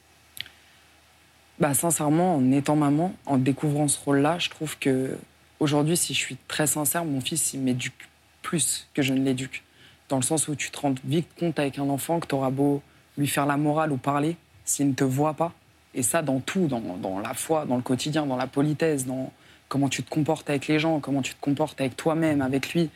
Bah, 1.59 1.73
sincèrement, 1.73 2.35
en 2.35 2.51
étant 2.51 2.75
maman, 2.75 3.13
en 3.25 3.37
découvrant 3.37 3.87
ce 3.87 3.97
rôle-là, 4.03 4.39
je 4.39 4.49
trouve 4.49 4.77
que 4.77 5.17
aujourd'hui, 5.59 5.95
si 5.95 6.13
je 6.13 6.19
suis 6.19 6.37
très 6.47 6.67
sincère, 6.67 7.05
mon 7.05 7.21
fils, 7.21 7.53
il 7.53 7.61
m'éduque 7.61 8.09
plus 8.41 8.87
que 8.93 9.01
je 9.01 9.13
ne 9.13 9.23
l'éduque. 9.23 9.63
Dans 10.09 10.17
le 10.17 10.23
sens 10.23 10.47
où 10.47 10.55
tu 10.55 10.71
te 10.71 10.79
rends 10.79 10.95
vite 11.05 11.27
compte 11.39 11.57
avec 11.59 11.79
un 11.79 11.87
enfant 11.87 12.19
que 12.19 12.27
tu 12.27 12.35
auras 12.35 12.49
beau 12.49 12.81
lui 13.17 13.27
faire 13.27 13.45
la 13.45 13.57
morale 13.57 13.91
ou 13.91 13.97
parler, 13.97 14.35
s'il 14.65 14.89
ne 14.89 14.93
te 14.93 15.03
voit 15.03 15.33
pas. 15.33 15.53
Et 15.93 16.03
ça, 16.03 16.21
dans 16.21 16.39
tout, 16.39 16.67
dans, 16.67 16.79
dans 16.81 17.19
la 17.19 17.33
foi, 17.33 17.65
dans 17.65 17.75
le 17.75 17.81
quotidien, 17.81 18.25
dans 18.25 18.37
la 18.37 18.47
politesse, 18.47 19.05
dans 19.05 19.31
comment 19.69 19.87
tu 19.87 20.03
te 20.03 20.09
comportes 20.09 20.49
avec 20.49 20.67
les 20.67 20.79
gens, 20.79 20.99
comment 20.99 21.21
tu 21.21 21.33
te 21.33 21.39
comportes 21.39 21.79
avec 21.79 21.95
toi-même, 21.95 22.41
avec 22.41 22.73
lui. 22.73 22.89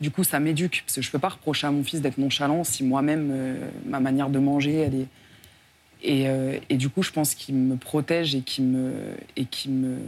Du 0.00 0.10
coup, 0.10 0.24
ça 0.24 0.40
m'éduque. 0.40 0.82
Parce 0.84 0.96
que 0.96 1.02
je 1.02 1.08
ne 1.08 1.12
peux 1.12 1.18
pas 1.18 1.28
reprocher 1.28 1.66
à 1.66 1.70
mon 1.70 1.84
fils 1.84 2.00
d'être 2.00 2.18
nonchalant 2.18 2.64
si 2.64 2.82
moi-même, 2.84 3.30
euh, 3.32 3.70
ma 3.86 4.00
manière 4.00 4.30
de 4.30 4.38
manger, 4.38 4.74
elle 4.74 4.94
est, 4.94 5.08
et, 6.02 6.28
euh, 6.28 6.58
et 6.68 6.76
du 6.76 6.88
coup, 6.88 7.02
je 7.02 7.12
pense 7.12 7.34
qu'il 7.34 7.54
me 7.54 7.76
protège 7.76 8.34
et 8.34 8.40
qu'il 8.40 8.64
me 8.64 8.92
et 9.36 9.44
qui 9.44 9.68
me 9.68 9.98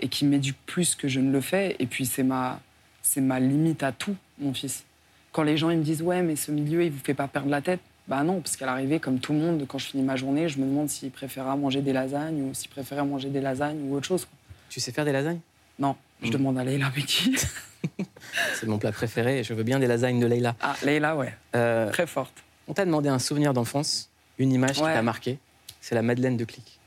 et 0.00 0.08
qui 0.08 0.24
m'éduque 0.24 0.56
plus 0.66 0.94
que 0.94 1.08
je 1.08 1.20
ne 1.20 1.30
le 1.30 1.40
fais. 1.40 1.76
Et 1.78 1.86
puis 1.86 2.06
c'est 2.06 2.22
ma 2.22 2.60
c'est 3.02 3.20
ma 3.20 3.38
limite 3.38 3.82
à 3.82 3.92
tout, 3.92 4.16
mon 4.38 4.54
fils. 4.54 4.84
Quand 5.32 5.42
les 5.42 5.56
gens 5.56 5.70
ils 5.70 5.78
me 5.78 5.84
disent 5.84 6.02
ouais, 6.02 6.22
mais 6.22 6.36
ce 6.36 6.50
milieu 6.50 6.84
il 6.84 6.90
vous 6.90 7.00
fait 7.04 7.14
pas 7.14 7.28
perdre 7.28 7.50
la 7.50 7.60
tête, 7.60 7.80
bah 8.08 8.22
non, 8.22 8.40
parce 8.40 8.56
qu'à 8.56 8.66
l'arrivée, 8.66 8.98
comme 8.98 9.18
tout 9.18 9.32
le 9.32 9.38
monde, 9.38 9.64
quand 9.68 9.78
je 9.78 9.86
finis 9.86 10.02
ma 10.02 10.16
journée, 10.16 10.48
je 10.48 10.58
me 10.58 10.64
demande 10.64 10.88
s'il 10.88 11.10
préférait 11.10 11.56
manger 11.56 11.82
des 11.82 11.92
lasagnes 11.92 12.42
ou 12.42 12.54
s'il 12.54 12.70
préférait 12.70 13.04
manger 13.04 13.28
des 13.28 13.40
lasagnes 13.40 13.78
ou 13.88 13.94
autre 13.94 14.06
chose. 14.06 14.24
quoi. 14.24 14.34
Tu 14.70 14.80
sais 14.80 14.92
faire 14.92 15.04
des 15.04 15.12
lasagnes? 15.12 15.40
Non, 15.78 15.96
je 16.22 16.28
Mm. 16.28 16.32
demande 16.32 16.58
à 16.58 16.64
Leïla 16.64 16.90
Bekti. 16.90 17.34
C'est 18.54 18.66
mon 18.66 18.78
plat 18.78 18.92
préféré 18.92 19.40
et 19.40 19.44
je 19.44 19.54
veux 19.54 19.64
bien 19.64 19.78
des 19.78 19.86
lasagnes 19.86 20.20
de 20.20 20.26
Leïla. 20.26 20.54
ah, 20.60 20.74
Leïla, 20.84 21.16
ouais, 21.16 21.34
Euh, 21.56 21.90
très 21.90 22.06
forte. 22.06 22.32
on 22.68 22.74
t'a 22.74 22.84
demandé 22.84 23.08
un 23.08 23.18
souvenir 23.18 23.52
d'enfance, 23.52 24.08
une 24.38 24.52
image 24.52 24.76
qui 24.76 24.82
t'a 24.82 25.02
marqué. 25.02 25.38
C'est 25.80 25.94
la 25.94 26.02
Madeleine 26.02 26.36
de 26.36 26.44
Clic. 26.44 26.78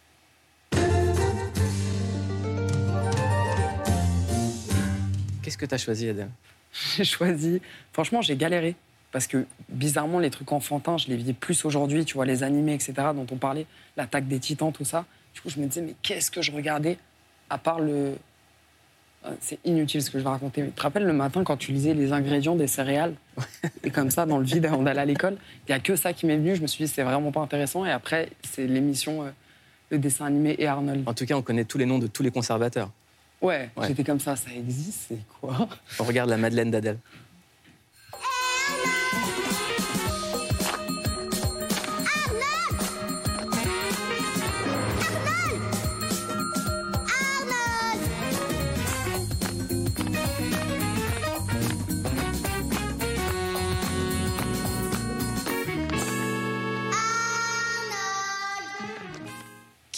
Qu'est-ce 5.42 5.58
que 5.58 5.66
t'as 5.66 5.78
choisi, 5.78 6.10
Adèle? 6.10 6.30
J'ai 6.98 7.06
choisi. 7.06 7.62
Franchement, 7.94 8.22
j'ai 8.22 8.36
galéré. 8.36 8.76
Parce 9.12 9.28
que 9.28 9.46
bizarrement, 9.70 10.20
les 10.20 10.30
trucs 10.30 10.52
enfantins, 10.52 10.98
je 10.98 11.08
les 11.08 11.16
vis 11.16 11.34
plus 11.34 11.64
aujourd'hui. 11.64 12.04
Tu 12.04 12.16
vois, 12.16 12.26
les 12.26 12.44
animés, 12.44 12.74
etc., 12.74 12.94
dont 13.16 13.26
on 13.32 13.38
parlait, 13.38 13.66
l'attaque 13.96 14.28
des 14.28 14.40
titans, 14.40 14.74
tout 14.74 14.84
ça. 14.84 15.06
Du 15.34 15.40
coup, 15.42 15.50
je 15.50 15.60
me 15.60 15.68
disais, 15.68 15.82
mais 15.82 15.96
qu'est-ce 16.02 16.30
que 16.32 16.42
je 16.42 16.52
regardais? 16.52 16.98
À 17.50 17.58
part 17.58 17.80
le. 17.80 18.16
C'est 19.40 19.60
inutile 19.66 20.02
ce 20.02 20.10
que 20.12 20.20
je 20.20 20.24
vais 20.24 20.30
raconter. 20.30 20.62
Mais 20.62 20.68
tu 20.70 20.74
te 20.74 20.82
rappelles 20.82 21.06
le 21.06 21.14
matin 21.14 21.44
quand 21.44 21.58
tu 21.58 21.72
lisais 21.72 21.94
les 21.94 22.12
ingrédients 22.14 22.56
des 22.56 22.68
céréales? 22.68 23.14
Et 23.84 23.90
comme 23.90 24.12
ça, 24.12 24.26
dans 24.26 24.38
le 24.38 24.46
vide, 24.46 24.70
on 24.72 24.86
allait 24.86 25.02
à 25.02 25.06
l'école. 25.06 25.38
Il 25.68 25.72
n'y 25.72 25.76
a 25.76 25.80
que 25.80 25.96
ça 25.96 26.14
qui 26.14 26.26
m'est 26.26 26.38
venu. 26.38 26.56
Je 26.56 26.62
me 26.62 26.68
suis 26.68 26.86
dit, 26.86 26.92
c'est 26.92 27.04
vraiment 27.04 27.32
pas 27.32 27.42
intéressant. 27.42 27.86
Et 27.86 27.92
après, 27.92 28.30
c'est 28.44 28.68
l'émission, 28.68 29.24
euh, 29.24 29.30
le 29.90 29.98
dessin 29.98 30.26
animé 30.26 30.56
et 30.60 30.68
Arnold. 30.68 31.04
En 31.08 31.14
tout 31.14 31.26
cas, 31.26 31.36
on 31.36 31.42
connaît 31.42 31.66
tous 31.66 31.78
les 31.78 31.86
noms 31.86 32.00
de 32.00 32.08
tous 32.08 32.24
les 32.24 32.32
conservateurs. 32.32 32.92
Ouais, 33.42 33.70
Ouais. 33.76 33.88
j'étais 33.88 34.04
comme 34.04 34.20
ça. 34.20 34.36
Ça 34.36 34.50
existe, 34.56 35.06
c'est 35.10 35.18
quoi? 35.42 35.68
On 36.00 36.04
regarde 36.04 36.30
la 36.30 36.38
Madeleine 36.38 36.72
d'Adèle. 36.72 36.98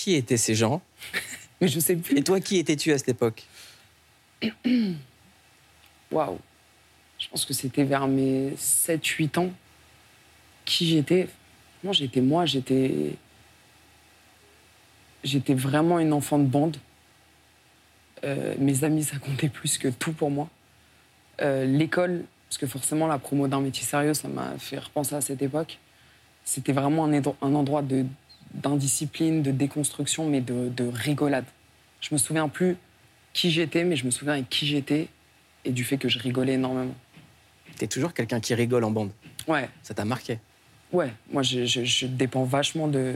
Qui 0.07 0.15
étaient 0.15 0.37
ces 0.37 0.55
gens? 0.55 0.81
Mais 1.59 1.67
je 1.67 1.81
sais 1.81 1.97
plus. 1.97 2.17
Et 2.17 2.23
toi, 2.23 2.39
qui 2.39 2.57
étais-tu 2.59 2.93
à 2.93 2.97
cette 2.97 3.09
époque? 3.09 3.43
Waouh. 6.11 6.39
Je 7.19 7.27
pense 7.27 7.43
que 7.43 7.53
c'était 7.53 7.83
vers 7.83 8.07
mes 8.07 8.51
7-8 8.51 9.37
ans. 9.39 9.49
Qui 10.63 10.87
j'étais? 10.87 11.27
Moi, 11.83 11.91
j'étais 11.91 12.21
moi, 12.21 12.45
j'étais. 12.45 13.15
J'étais 15.25 15.53
vraiment 15.55 15.99
une 15.99 16.13
enfant 16.13 16.39
de 16.39 16.45
bande. 16.45 16.77
Euh, 18.23 18.55
mes 18.59 18.85
amis, 18.85 19.03
ça 19.03 19.17
comptait 19.17 19.49
plus 19.49 19.77
que 19.77 19.89
tout 19.89 20.13
pour 20.13 20.31
moi. 20.31 20.47
Euh, 21.41 21.65
L'école, 21.65 22.23
parce 22.47 22.57
que 22.57 22.67
forcément, 22.67 23.07
la 23.07 23.19
promo 23.19 23.49
d'un 23.49 23.59
métier 23.59 23.83
sérieux, 23.83 24.13
ça 24.13 24.29
m'a 24.29 24.57
fait 24.57 24.79
repenser 24.79 25.15
à 25.15 25.21
cette 25.21 25.41
époque. 25.41 25.79
C'était 26.45 26.71
vraiment 26.71 27.03
un, 27.05 27.13
un 27.13 27.55
endroit 27.55 27.81
de- 27.81 28.05
d'indiscipline, 28.53 29.41
de 29.43 29.51
déconstruction, 29.51 30.29
mais 30.29 30.41
de, 30.41 30.69
de 30.69 30.85
rigolade. 30.87 31.45
Je 32.01 32.09
me 32.13 32.17
souviens 32.17 32.47
plus 32.49 32.75
qui 33.33 33.51
j'étais, 33.51 33.83
mais 33.83 33.95
je 33.95 34.05
me 34.05 34.11
souviens 34.11 34.33
avec 34.33 34.49
qui 34.49 34.65
j'étais 34.67 35.07
et 35.65 35.71
du 35.71 35.83
fait 35.83 35.97
que 35.97 36.09
je 36.09 36.19
rigolais 36.19 36.53
énormément. 36.53 36.95
T'es 37.77 37.87
toujours 37.87 38.13
quelqu'un 38.13 38.39
qui 38.39 38.53
rigole 38.55 38.83
en 38.83 38.91
bande. 38.91 39.11
Ouais, 39.47 39.69
Ça 39.83 39.93
t'a 39.93 40.05
marqué. 40.05 40.39
ouais. 40.91 41.11
Moi, 41.31 41.43
je, 41.43 41.65
je- 41.65 41.83
je 41.83 42.05
dépends 42.07 42.43
vachement 42.43 42.87
de. 42.87 43.15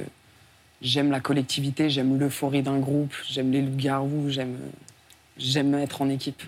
J'aime 0.82 1.12
la 1.12 1.20
collectivité, 1.20 1.90
j'aime 1.90 2.18
l'euphorie 2.18 2.64
d'un 2.64 2.80
groupe, 2.80 3.14
j'aime 3.30 3.52
les 3.52 3.62
loups-garous, 3.62 4.30
j'aime. 4.30 4.58
J'aime 5.38 5.74
être 5.76 6.02
en 6.02 6.10
équipe. 6.10 6.42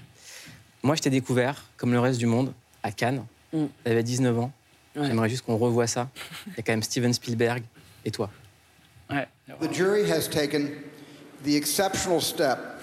Moi, 0.84 0.96
je 0.96 1.02
t'ai 1.02 1.10
découvert, 1.10 1.64
comme 1.78 1.92
le 1.94 2.00
reste 2.00 2.20
du 2.20 2.26
monde, 2.26 2.54
à 2.84 2.92
Cannes. 2.92 3.26
Mm. 3.54 3.66
T'avais 3.84 4.04
19 4.04 4.38
ans. 4.40 4.52
Ouais. 4.96 5.08
J'aimerais 5.08 5.30
juste 5.30 5.44
qu'on 5.46 5.58
revoie 5.58 5.88
ça. 5.88 6.10
Il 6.48 6.54
y 6.58 6.60
a 6.60 6.64
quand 6.64 6.74
même 6.74 6.84
Steven 6.84 7.14
Spielberg 7.14 7.64
et 8.06 8.12
toi. 8.12 8.30
Ouais. 9.10 9.28
The 9.60 9.68
jury 9.68 10.08
has 10.08 10.28
taken 10.28 10.84
the 11.44 11.56
exceptional 11.56 12.22
step 12.22 12.82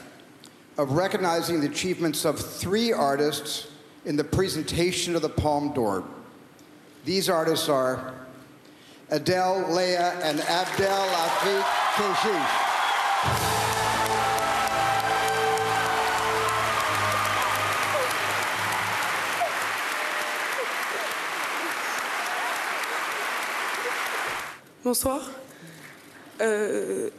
of 0.78 0.92
recognizing 0.92 1.60
the 1.60 1.66
achievements 1.66 2.24
of 2.24 2.38
three 2.38 2.92
artists 2.92 3.68
in 4.04 4.16
the 4.16 4.24
presentation 4.24 5.16
of 5.16 5.22
the 5.22 5.28
Palme 5.28 5.72
d'Or. 5.72 6.04
These 7.04 7.28
artists 7.28 7.68
are 7.68 8.14
Adele, 9.10 9.72
Leah, 9.74 10.20
and 10.22 10.40
Abdel 10.40 11.06
Afik 11.08 11.62
Keshish. 11.94 12.70
Bonsoir. 24.82 25.39
Euh, 26.40 27.10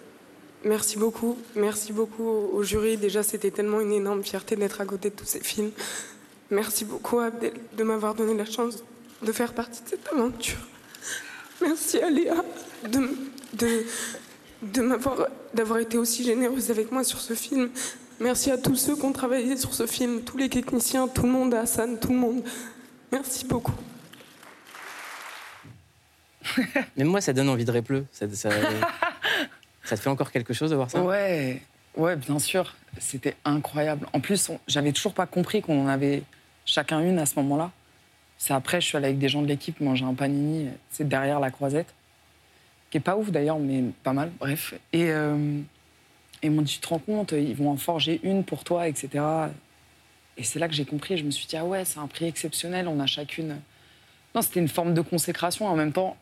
merci 0.63 0.97
beaucoup. 0.97 1.37
Merci 1.55 1.93
beaucoup 1.93 2.23
au 2.23 2.51
au 2.53 2.63
jury. 2.63 2.97
Déjà, 2.97 3.23
c'était 3.23 3.51
tellement 3.51 3.81
une 3.81 3.91
énorme 3.91 4.23
fierté 4.23 4.55
d'être 4.55 4.81
à 4.81 4.85
côté 4.85 5.09
de 5.09 5.15
tous 5.15 5.25
ces 5.25 5.41
films. 5.41 5.71
Merci 6.49 6.85
beaucoup 6.85 7.19
à 7.19 7.25
Abdel 7.25 7.53
de 7.77 7.83
m'avoir 7.83 8.13
donné 8.15 8.33
la 8.35 8.45
chance 8.45 8.83
de 9.21 9.31
faire 9.31 9.53
partie 9.53 9.81
de 9.83 9.89
cette 9.89 10.07
aventure. 10.11 10.57
Merci 11.61 11.99
à 11.99 12.09
Léa 12.09 12.43
de, 12.89 12.97
m- 12.97 13.15
de, 13.53 13.83
de 14.63 14.81
m'avoir, 14.81 15.27
d'avoir 15.53 15.79
été 15.79 15.97
aussi 15.97 16.23
généreuse 16.23 16.71
avec 16.71 16.91
moi 16.91 17.03
sur 17.03 17.19
ce 17.21 17.33
film. 17.35 17.69
Merci 18.19 18.51
à 18.51 18.57
tous 18.57 18.75
ceux 18.75 18.95
qui 18.95 19.03
ont 19.05 19.11
travaillé 19.13 19.55
sur 19.57 19.73
ce 19.73 19.85
film, 19.87 20.21
tous 20.23 20.37
les 20.37 20.49
techniciens, 20.49 21.07
tout 21.07 21.23
le 21.23 21.29
monde, 21.31 21.53
Hassan, 21.53 21.99
tout 21.99 22.09
le 22.09 22.17
monde. 22.17 22.43
Merci 23.11 23.45
beaucoup. 23.45 23.73
Même 26.97 27.07
moi, 27.07 27.21
ça 27.21 27.33
donne 27.33 27.49
envie 27.49 27.65
de 27.65 27.71
répleu. 27.71 28.05
Ça, 28.11 28.25
ça- 28.33 28.49
ça 29.83 29.97
te 29.97 30.01
fait 30.01 30.09
encore 30.09 30.31
quelque 30.31 30.53
chose 30.53 30.69
de 30.71 30.75
voir 30.75 30.89
ça? 30.91 31.01
Ouais, 31.01 31.61
ouais, 31.95 32.15
bien 32.15 32.39
sûr. 32.39 32.75
C'était 32.99 33.35
incroyable. 33.45 34.07
En 34.13 34.19
plus, 34.19 34.49
on- 34.49 34.59
j'avais 34.67 34.91
toujours 34.91 35.13
pas 35.13 35.25
compris 35.25 35.61
qu'on 35.61 35.83
en 35.83 35.87
avait 35.87 36.23
chacun 36.65 36.99
une 37.01 37.19
à 37.19 37.25
ce 37.25 37.35
moment-là. 37.35 37.71
C'est 38.37 38.53
après, 38.53 38.81
je 38.81 38.87
suis 38.87 38.97
allée 38.97 39.07
avec 39.07 39.19
des 39.19 39.29
gens 39.29 39.41
de 39.41 39.47
l'équipe 39.47 39.79
manger 39.81 40.03
un 40.05 40.13
panini, 40.13 40.69
c'est 40.89 41.07
derrière 41.07 41.39
la 41.39 41.51
croisette, 41.51 41.93
qui 42.89 42.97
est 42.97 43.01
pas 43.01 43.15
ouf 43.15 43.29
d'ailleurs, 43.31 43.59
mais 43.59 43.83
pas 44.03 44.13
mal. 44.13 44.31
Bref, 44.39 44.73
et 44.93 45.11
euh, 45.11 45.59
et 46.43 46.47
ils 46.47 46.51
m'ont 46.51 46.63
dit, 46.63 46.73
tu 46.73 46.79
te 46.79 46.87
rends 46.87 46.97
compte, 46.99 47.33
ils 47.33 47.55
vont 47.55 47.69
en 47.69 47.77
forger 47.77 48.19
une 48.23 48.43
pour 48.43 48.63
toi, 48.63 48.87
etc. 48.87 49.23
Et 50.37 50.43
c'est 50.43 50.57
là 50.57 50.67
que 50.67 50.73
j'ai 50.73 50.85
compris. 50.85 51.15
Je 51.17 51.23
me 51.23 51.29
suis 51.29 51.45
dit, 51.45 51.55
ah 51.55 51.65
ouais, 51.65 51.85
c'est 51.85 51.99
un 51.99 52.07
prix 52.07 52.25
exceptionnel. 52.25 52.87
On 52.87 52.99
a 52.99 53.05
chacune. 53.05 53.57
Non, 54.33 54.41
c'était 54.41 54.59
une 54.59 54.67
forme 54.69 54.95
de 54.95 55.01
consécration. 55.01 55.67
En 55.67 55.75
même 55.75 55.91
temps, 55.91 56.17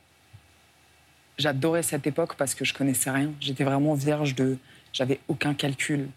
j'adorais 1.39 1.81
cette 1.81 2.05
époque 2.05 2.35
parce 2.35 2.53
que 2.53 2.63
je 2.65 2.73
connaissais 2.73 3.09
rien. 3.09 3.31
J'étais 3.39 3.63
vraiment 3.63 3.95
vierge 3.95 4.35
de. 4.35 4.57
J'avais 4.93 5.19
aucun 5.27 5.53
calcul. 5.53 6.07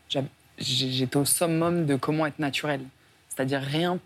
J'étais 0.58 1.16
au 1.16 1.24
summum 1.24 1.86
de 1.86 1.96
comment 1.96 2.26
être 2.26 2.38
naturel. 2.38 2.80
C'est-à-dire 3.28 3.60
rien, 3.60 3.98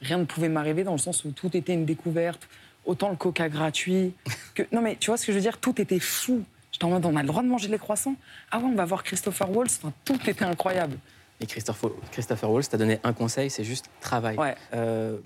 rien 0.00 0.18
ne 0.18 0.24
pouvait 0.24 0.48
m'arriver 0.48 0.84
dans 0.84 0.92
le 0.92 0.98
sens 0.98 1.24
où 1.24 1.32
tout 1.32 1.56
était 1.56 1.74
une 1.74 1.84
découverte. 1.84 2.48
Autant 2.84 3.10
le 3.10 3.16
coca 3.16 3.48
gratuit 3.48 4.14
que. 4.54 4.62
Non, 4.72 4.80
mais 4.80 4.96
tu 4.96 5.10
vois 5.10 5.16
ce 5.16 5.26
que 5.26 5.32
je 5.32 5.38
veux 5.38 5.42
dire? 5.42 5.58
Tout 5.58 5.80
était 5.80 5.98
fou. 5.98 6.44
J'étais 6.70 6.84
en 6.84 6.90
mode, 6.90 7.06
on 7.06 7.16
a 7.16 7.22
le 7.22 7.28
droit 7.28 7.42
de 7.42 7.48
manger 7.48 7.68
les 7.68 7.78
croissants? 7.78 8.14
Ah 8.50 8.58
ouais, 8.58 8.66
on 8.66 8.74
va 8.74 8.84
voir 8.84 9.02
Christopher 9.02 9.50
Waltz. 9.50 9.78
Enfin, 9.82 9.92
tout 10.04 10.18
était 10.28 10.44
incroyable. 10.44 10.96
Et 11.40 11.46
Christopher, 11.46 11.90
Christopher 12.12 12.50
Waltz 12.50 12.68
t'a 12.68 12.76
donné 12.78 12.98
un 13.04 13.12
conseil, 13.12 13.48
c'est 13.48 13.64
juste 13.64 13.86
travail. 14.00 14.36
Ouais. 14.36 14.54
Euh, 14.74 15.16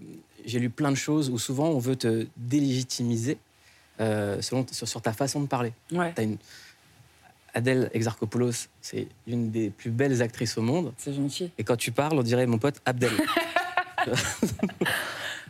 J'ai 0.45 0.59
lu 0.61 0.71
plein 0.71 0.91
de 0.91 0.97
choses 0.97 1.31
où 1.31 1.39
souvent 1.39 1.69
on 1.69 1.79
veut 1.79 1.97
te 1.97 2.27
délégitimiser 2.37 3.39
euh, 4.01 4.41
selon, 4.41 4.67
sur, 4.71 4.89
sur 4.89 5.03
ta 5.03 5.13
façon 5.13 5.41
de 5.41 5.47
parler. 5.47 5.73
Ouais. 5.91 6.13
Une... 6.19 6.37
Adèle 7.55 7.91
Exarchopoulos, 7.93 8.69
c'est 8.81 9.09
une 9.27 9.51
des 9.51 9.69
plus 9.69 9.91
belles 9.91 10.23
actrices 10.23 10.57
au 10.57 10.63
monde. 10.63 10.95
C'est 10.97 11.13
gentil. 11.13 11.51
Et 11.59 11.65
quand 11.65 11.77
tu 11.77 11.93
parles, 11.93 12.19
on 12.19 12.23
dirait 12.23 12.47
mon 12.47 12.59
pote 12.59 12.81
Abdel. 12.85 13.13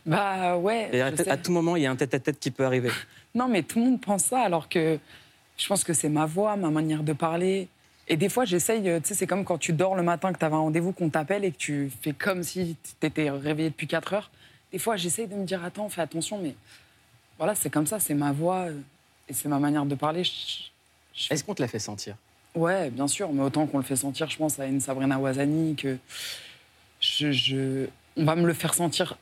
Bah 0.05 0.57
ouais. 0.57 0.91
Et 0.93 1.01
à 1.01 1.37
tout 1.37 1.53
moment, 1.53 1.77
il 1.77 1.83
y 1.83 1.87
a 1.87 1.91
un 1.91 1.97
tête-à-tête 1.97 2.39
qui 2.39 2.51
peut 2.51 2.65
arriver. 2.65 2.91
Non, 3.35 3.49
mais 3.49 3.63
tout 3.63 3.79
le 3.79 3.87
monde 3.87 4.01
pense 4.01 4.25
ça, 4.25 4.41
alors 4.41 4.69
que 4.69 4.99
je 5.57 5.67
pense 5.67 5.85
que 5.85 5.95
c'est 5.95 6.11
ma 6.11 6.27
voix, 6.27 6.55
ma 6.57 6.69
manière 6.69 7.03
de 7.03 7.15
parler. 7.15 7.67
Et 8.07 8.19
des 8.19 8.29
fois, 8.29 8.45
j'essaye, 8.45 8.87
euh, 8.91 9.01
tu 9.01 9.09
sais, 9.09 9.15
c'est 9.15 9.27
comme 9.27 9.47
quand 9.47 9.57
tu 9.57 9.73
dors 9.73 9.95
le 9.95 10.03
matin, 10.03 10.35
que 10.35 10.39
tu 10.39 10.45
avais 10.45 10.55
un 10.55 10.59
rendez-vous, 10.59 10.93
qu'on 10.93 11.09
t'appelle 11.09 11.43
et 11.47 11.51
que 11.51 11.57
tu 11.57 11.91
fais 12.03 12.13
comme 12.13 12.43
si 12.43 12.77
tu 13.01 13.07
étais 13.07 13.31
réveillé 13.31 13.71
depuis 13.71 13.87
4 13.87 14.13
heures. 14.13 14.31
Des 14.71 14.79
fois, 14.79 14.97
j'essaye 14.97 15.29
de 15.29 15.35
me 15.35 15.47
dire, 15.47 15.65
attends, 15.65 15.89
fais 15.89 16.03
attention, 16.03 16.39
mais 16.43 16.55
voilà, 17.39 17.55
c'est 17.55 17.71
comme 17.71 17.87
ça, 17.87 17.99
c'est 18.01 18.15
ma 18.15 18.33
voix 18.33 18.67
euh, 18.69 18.79
et 19.29 19.33
c'est 19.33 19.49
ma 19.49 19.59
manière 19.59 19.85
de 19.87 19.95
parler. 19.95 20.25
Je- 20.25 20.65
je- 21.15 21.33
Est-ce 21.33 21.45
qu'on 21.45 21.55
te 21.55 21.63
l'a 21.63 21.69
fait 21.69 21.79
sentir? 21.79 22.17
Ouais, 22.55 22.91
bien 22.91 23.09
sûr, 23.09 23.33
mais 23.33 23.43
autant 23.43 23.67
qu'on 23.67 23.79
le 23.79 23.85
fait 23.85 23.97
sentir, 23.97 24.29
je 24.29 24.37
pense 24.37 24.59
à 24.59 24.67
une 24.67 24.81
Sabrina 24.81 25.19
Ouazani, 25.19 25.75
que 25.75 25.97
je, 27.01 27.33
je- 27.33 27.87
on 28.17 28.25
va 28.25 28.37
me 28.37 28.47
le 28.47 28.53
faire 28.53 28.75
sentir. 28.75 29.17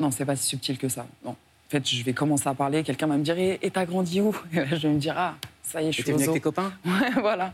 Non, 0.00 0.10
c'est 0.10 0.24
pas 0.24 0.36
si 0.36 0.44
subtil 0.48 0.76
que 0.78 0.88
ça. 0.88 1.06
Non. 1.24 1.30
En 1.30 1.70
fait, 1.70 1.88
je 1.88 2.02
vais 2.02 2.12
commencer 2.12 2.48
à 2.48 2.54
parler, 2.54 2.82
quelqu'un 2.82 3.06
va 3.06 3.16
me 3.16 3.22
dire 3.24 3.38
Et 3.38 3.58
et 3.62 3.70
t'as 3.70 3.84
grandi 3.86 4.20
où? 4.20 4.36
Et 4.52 4.56
là, 4.56 4.66
je 4.76 4.88
vais 4.88 4.94
me 4.94 4.98
dire 4.98 5.14
Ah, 5.16 5.34
ça 5.62 5.80
y 5.82 5.86
est, 5.88 5.92
je 5.92 6.02
suis 6.02 6.12
venu 6.12 6.22
avec 6.24 6.34
tes 6.34 6.40
copains? 6.40 6.72
Ouais, 6.84 7.10
voilà. 7.20 7.52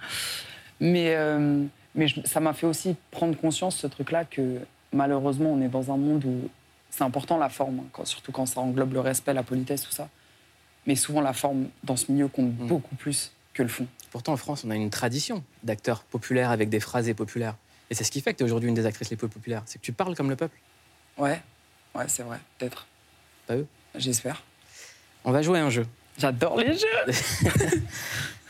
Mais, 0.80 1.14
euh, 1.14 1.64
mais 1.95 2.07
ça 2.25 2.40
m'a 2.40 2.54
fait 2.54 2.66
aussi 2.66 2.97
prendre 3.11 3.37
conscience, 3.37 3.76
ce 3.76 3.87
truc-là, 3.87 4.25
que 4.25 4.59
malheureusement, 4.92 5.52
on 5.52 5.61
est 5.61 5.69
dans 5.69 5.92
un 5.92 5.97
monde 5.99 6.25
où 6.25 6.49
c'est 6.90 7.02
important 7.04 7.38
la 7.38 7.49
forme, 7.49 7.80
hein, 7.80 7.85
quand- 7.92 8.04
surtout 8.04 8.32
quand 8.32 8.47
ça 8.47 8.61
englobe 8.61 8.92
le 8.94 9.00
respect, 9.00 9.32
la 9.35 9.42
politesse, 9.42 9.82
tout 9.82 9.92
ça. 9.92 10.09
Mais 10.87 10.97
souvent, 10.97 11.20
la 11.20 11.32
forme 11.32 11.68
dans 11.85 11.97
ce 11.97 12.11
milieu 12.11 12.28
compte 12.28 12.52
Mm. 12.59 12.66
beaucoup 12.66 12.94
plus 12.97 13.32
que 13.54 13.62
le 13.62 13.68
fond. 13.68 13.87
Pourtant, 14.11 14.32
en 14.32 14.37
France, 14.37 14.64
on 14.64 14.70
a 14.70 14.76
une 14.76 14.90
tradition 14.90 15.44
d'acteurs 15.62 16.02
populaires 16.04 16.50
avec 16.50 16.68
des 16.68 16.80
phrasés 16.80 17.14
populaires. 17.14 17.54
Et 17.90 17.94
c'est 17.94 18.04
ce 18.04 18.11
qui 18.11 18.20
fait 18.20 18.32
que 18.32 18.38
tu 18.38 18.42
es 18.44 18.47
aujourd'hui 18.47 18.68
une 18.68 18.75
des 18.75 18.87
actrices 18.87 19.11
les 19.11 19.16
plus 19.16 19.28
populaires. 19.28 19.62
C'est 19.66 19.78
que 19.78 19.85
tu 19.85 19.92
parles 19.92 20.14
comme 20.16 20.30
le 20.30 20.37
peuple. 20.37 20.56
Ouais, 21.18 21.40
ouais, 21.94 22.04
c'est 22.09 22.23
vrai, 22.23 22.38
peut-être. 22.59 22.87
Pas 23.47 23.56
eux 23.56 23.66
J'espère. 23.97 24.42
On 25.25 25.32
va 25.32 25.42
jouer 25.42 25.59
à 25.59 25.64
un 25.64 25.70
jeu. 25.70 25.87
J'adore 26.18 26.56
les 26.59 26.73
jeux. 26.78 26.87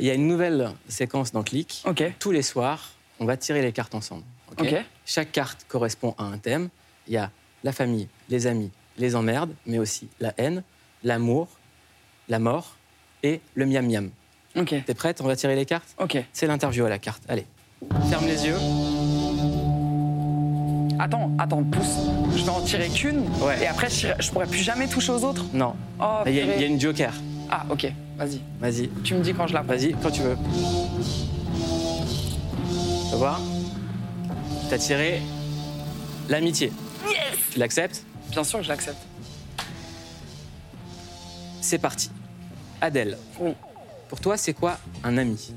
Il 0.00 0.06
y 0.06 0.10
a 0.10 0.14
une 0.14 0.26
nouvelle 0.28 0.70
séquence 0.88 1.32
dans 1.32 1.42
Click. 1.42 1.82
Ok. 1.84 2.02
Tous 2.18 2.30
les 2.32 2.42
soirs, 2.42 2.90
on 3.18 3.24
va 3.26 3.36
tirer 3.36 3.62
les 3.62 3.72
cartes 3.72 3.94
ensemble. 3.94 4.24
ok 4.52 4.60
Ok. 4.62 4.74
Chaque 5.04 5.32
carte 5.32 5.64
correspond 5.68 6.14
à 6.18 6.24
un 6.24 6.38
thème. 6.38 6.68
Il 7.06 7.14
y 7.14 7.16
a 7.16 7.30
la 7.64 7.72
famille, 7.72 8.08
les 8.30 8.46
amis, 8.46 8.70
les 8.98 9.14
emmerdes, 9.16 9.52
mais 9.66 9.78
aussi 9.78 10.08
la 10.20 10.32
haine, 10.38 10.62
l'amour, 11.04 11.48
la 12.28 12.38
mort 12.38 12.76
et 13.22 13.40
le 13.54 13.66
miam 13.66 13.86
miam. 13.86 14.10
Ok. 14.56 14.74
T'es 14.86 14.94
prête 14.94 15.20
On 15.20 15.26
va 15.26 15.36
tirer 15.36 15.54
les 15.56 15.66
cartes? 15.66 15.94
Ok. 15.98 16.16
C'est 16.32 16.46
l'interview 16.46 16.84
à 16.84 16.88
la 16.88 16.98
carte. 16.98 17.22
Allez, 17.28 17.46
ferme 18.08 18.26
les 18.26 18.46
yeux. 18.46 18.56
Attends, 20.98 21.30
attends, 21.38 21.62
pousse. 21.64 21.96
Je 22.36 22.44
vais 22.44 22.50
en 22.50 22.60
tirer 22.60 22.88
qu'une. 22.88 23.20
Ouais. 23.40 23.62
Et 23.62 23.66
après, 23.66 23.88
je, 23.88 24.08
je 24.18 24.30
pourrais 24.30 24.46
plus 24.46 24.58
jamais 24.58 24.86
toucher 24.86 25.12
aux 25.12 25.24
autres. 25.24 25.44
Non. 25.54 25.74
Oh, 25.98 26.18
Il 26.26 26.34
y, 26.34 26.40
a- 26.40 26.56
il 26.56 26.60
y 26.60 26.64
a 26.64 26.66
une 26.66 26.80
joker. 26.80 27.12
Ah, 27.50 27.64
ok. 27.70 27.90
Vas-y. 28.18 28.40
Vas-y, 28.60 28.88
Tu 29.02 29.14
me 29.14 29.20
dis 29.22 29.32
quand 29.32 29.46
je 29.46 29.54
la 29.54 29.62
prends. 29.62 29.72
vas-y, 29.74 29.92
quand 29.94 30.10
tu 30.10 30.20
veux. 30.20 30.36
Tu 33.06 33.10
vas 33.12 33.16
voir 33.16 33.40
T'as 34.68 34.78
tiré 34.78 35.22
l'amitié. 36.28 36.70
Yes 37.08 37.16
Tu 37.52 37.58
l'acceptes? 37.58 38.04
Bien 38.30 38.44
sûr 38.44 38.58
que 38.60 38.64
je 38.64 38.68
l'accepte. 38.68 38.98
C'est 41.60 41.78
parti. 41.78 42.10
Adèle, 42.80 43.18
Oui. 43.38 43.52
pour 44.08 44.20
toi, 44.20 44.36
c'est 44.36 44.54
quoi 44.54 44.78
un 45.04 45.18
ami? 45.18 45.52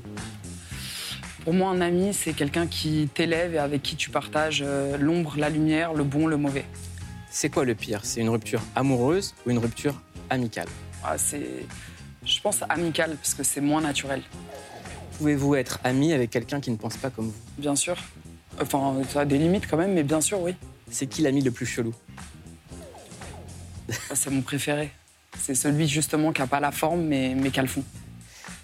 Pour 1.44 1.54
moi, 1.54 1.70
un 1.70 1.80
ami, 1.80 2.12
c'est 2.14 2.32
quelqu'un 2.32 2.66
qui 2.66 3.08
t'élève 3.14 3.54
et 3.54 3.58
avec 3.58 3.82
qui 3.82 3.96
tu 3.96 4.10
partages 4.10 4.62
euh, 4.66 4.96
l'ombre, 4.98 5.34
la 5.36 5.50
lumière, 5.50 5.92
le 5.94 6.04
bon, 6.04 6.26
le 6.26 6.36
mauvais. 6.36 6.64
C'est 7.30 7.48
quoi 7.50 7.64
le 7.64 7.74
pire? 7.74 8.00
C'est 8.04 8.20
une 8.20 8.28
rupture 8.28 8.62
amoureuse 8.76 9.34
ou 9.46 9.50
une 9.50 9.58
rupture 9.58 10.00
amicale? 10.30 10.68
Ah, 11.02 11.18
c'est, 11.18 11.66
je 12.24 12.40
pense, 12.40 12.60
amical, 12.68 13.16
parce 13.16 13.34
que 13.34 13.42
c'est 13.42 13.60
moins 13.60 13.80
naturel. 13.82 14.22
Pouvez-vous 15.18 15.54
être 15.56 15.80
ami 15.84 16.12
avec 16.12 16.30
quelqu'un 16.30 16.60
qui 16.60 16.70
ne 16.70 16.76
pense 16.76 16.96
pas 16.96 17.10
comme 17.10 17.26
vous? 17.26 17.34
Bien 17.58 17.76
sûr. 17.76 17.96
Enfin, 18.60 18.94
ça 19.12 19.20
a 19.20 19.24
des 19.24 19.38
limites 19.38 19.66
quand 19.68 19.76
même, 19.76 19.92
mais 19.92 20.02
bien 20.02 20.20
sûr, 20.20 20.40
oui. 20.40 20.54
C'est 20.90 21.06
qui 21.06 21.22
l'ami 21.22 21.42
le 21.42 21.50
plus 21.50 21.66
chelou? 21.66 21.94
C'est 24.14 24.30
mon 24.30 24.42
préféré. 24.42 24.90
C'est 25.38 25.54
celui 25.54 25.88
justement 25.88 26.32
qui 26.32 26.40
n'a 26.40 26.46
pas 26.46 26.60
la 26.60 26.70
forme, 26.70 27.02
mais, 27.02 27.34
mais 27.34 27.50
qui 27.50 27.58
a 27.58 27.62
le 27.62 27.68
fond. 27.68 27.84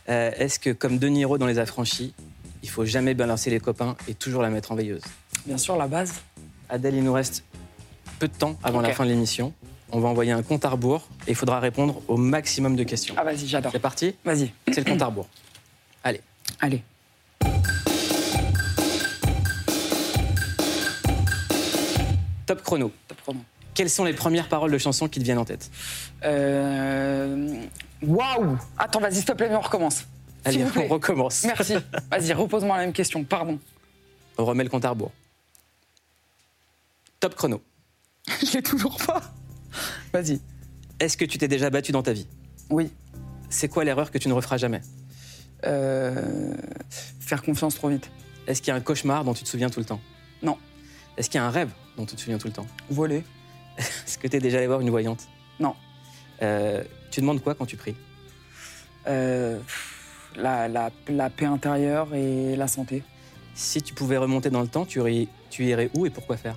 Euh, 0.08 0.30
Est-ce 0.36 0.58
que, 0.58 0.70
comme 0.70 0.98
De 0.98 1.08
Niro 1.08 1.36
dans 1.38 1.46
Les 1.46 1.58
Affranchis, 1.58 2.14
il 2.62 2.68
faut 2.68 2.84
jamais 2.84 3.14
balancer 3.14 3.50
les 3.50 3.60
copains 3.60 3.96
et 4.08 4.14
toujours 4.14 4.42
la 4.42 4.50
mettre 4.50 4.72
en 4.72 4.74
veilleuse? 4.76 5.02
Bien 5.46 5.58
sûr, 5.58 5.76
la 5.76 5.88
base. 5.88 6.14
Adèle, 6.68 6.94
il 6.94 7.04
nous 7.04 7.12
reste 7.12 7.44
peu 8.18 8.28
de 8.28 8.34
temps 8.34 8.58
avant 8.62 8.80
la 8.80 8.92
fin 8.92 9.04
de 9.04 9.10
l'émission. 9.10 9.52
On 9.92 9.98
va 9.98 10.08
envoyer 10.08 10.30
un 10.30 10.42
compte 10.42 10.64
à 10.64 10.68
rebours 10.68 11.08
et 11.26 11.30
il 11.30 11.34
faudra 11.34 11.58
répondre 11.58 12.00
au 12.06 12.16
maximum 12.16 12.76
de 12.76 12.84
questions. 12.84 13.14
Ah, 13.18 13.24
vas-y, 13.24 13.46
j'adore. 13.48 13.72
C'est 13.72 13.80
parti? 13.80 14.14
Vas-y. 14.24 14.52
C'est 14.72 14.84
le 14.86 14.90
compte 14.90 15.02
à 15.02 15.06
rebours. 15.06 15.28
Allez. 16.04 16.20
Allez. 16.60 16.82
Top 22.46 22.62
chrono. 22.62 22.90
Top 23.08 23.20
chrono. 23.22 23.40
Quelles 23.74 23.90
sont 23.90 24.04
les 24.04 24.12
premières 24.12 24.48
paroles 24.48 24.70
de 24.72 24.78
chansons 24.78 25.08
qui 25.08 25.18
te 25.20 25.24
viennent 25.24 25.38
en 25.38 25.44
tête 25.44 25.70
Euh... 26.24 27.62
Waouh 28.02 28.58
Attends, 28.78 29.00
vas-y, 29.00 29.16
s'il 29.16 29.24
te 29.24 29.32
plaît, 29.32 29.48
mais 29.48 29.56
on 29.56 29.60
recommence. 29.60 30.04
Allez, 30.44 30.64
on 30.76 30.88
recommence. 30.88 31.44
Merci. 31.44 31.74
Vas-y, 32.10 32.32
repose-moi 32.32 32.76
la 32.78 32.84
même 32.84 32.92
question, 32.92 33.24
pardon. 33.24 33.58
On 34.38 34.44
remet 34.44 34.64
le 34.64 34.70
compte 34.70 34.84
à 34.84 34.90
rebours. 34.90 35.12
Top 37.20 37.34
chrono. 37.34 37.62
Je 38.42 38.52
l'ai 38.54 38.62
toujours 38.62 38.96
pas. 39.06 39.20
Vas-y. 40.12 40.40
Est-ce 40.98 41.16
que 41.16 41.24
tu 41.26 41.38
t'es 41.38 41.48
déjà 41.48 41.68
battu 41.70 41.92
dans 41.92 42.02
ta 42.02 42.12
vie 42.12 42.26
Oui. 42.70 42.90
C'est 43.50 43.68
quoi 43.68 43.84
l'erreur 43.84 44.10
que 44.10 44.18
tu 44.18 44.28
ne 44.28 44.32
referas 44.32 44.56
jamais 44.56 44.80
Euh... 45.66 46.54
Faire 47.20 47.42
confiance 47.42 47.74
trop 47.74 47.88
vite. 47.88 48.10
Est-ce 48.46 48.62
qu'il 48.62 48.68
y 48.68 48.74
a 48.74 48.76
un 48.76 48.80
cauchemar 48.80 49.24
dont 49.24 49.34
tu 49.34 49.44
te 49.44 49.48
souviens 49.48 49.68
tout 49.70 49.80
le 49.80 49.86
temps 49.86 50.00
Non. 50.42 50.56
Est-ce 51.16 51.28
qu'il 51.28 51.38
y 51.38 51.42
a 51.42 51.46
un 51.46 51.50
rêve 51.50 51.70
dont 51.96 52.06
tu 52.06 52.16
te 52.16 52.20
souviens 52.20 52.38
tout 52.38 52.46
le 52.48 52.52
temps 52.54 52.66
Voler. 52.88 53.22
Est-ce 54.06 54.18
que 54.18 54.28
tu 54.28 54.36
es 54.36 54.40
déjà 54.40 54.58
allé 54.58 54.66
voir 54.66 54.80
une 54.80 54.90
voyante? 54.90 55.28
Non. 55.58 55.74
Euh, 56.42 56.82
tu 57.10 57.20
demandes 57.20 57.42
quoi 57.42 57.54
quand 57.54 57.66
tu 57.66 57.76
pries? 57.76 57.96
Euh... 59.06 59.58
La, 60.36 60.68
la, 60.68 60.90
la 61.08 61.28
paix 61.28 61.46
intérieure 61.46 62.14
et 62.14 62.54
la 62.54 62.68
santé. 62.68 63.02
Si 63.54 63.82
tu 63.82 63.94
pouvais 63.94 64.16
remonter 64.16 64.48
dans 64.48 64.60
le 64.60 64.68
temps, 64.68 64.84
tu 64.86 65.00
irais, 65.00 65.26
tu 65.50 65.64
irais 65.64 65.90
où 65.94 66.06
et 66.06 66.10
pourquoi 66.10 66.36
faire? 66.36 66.56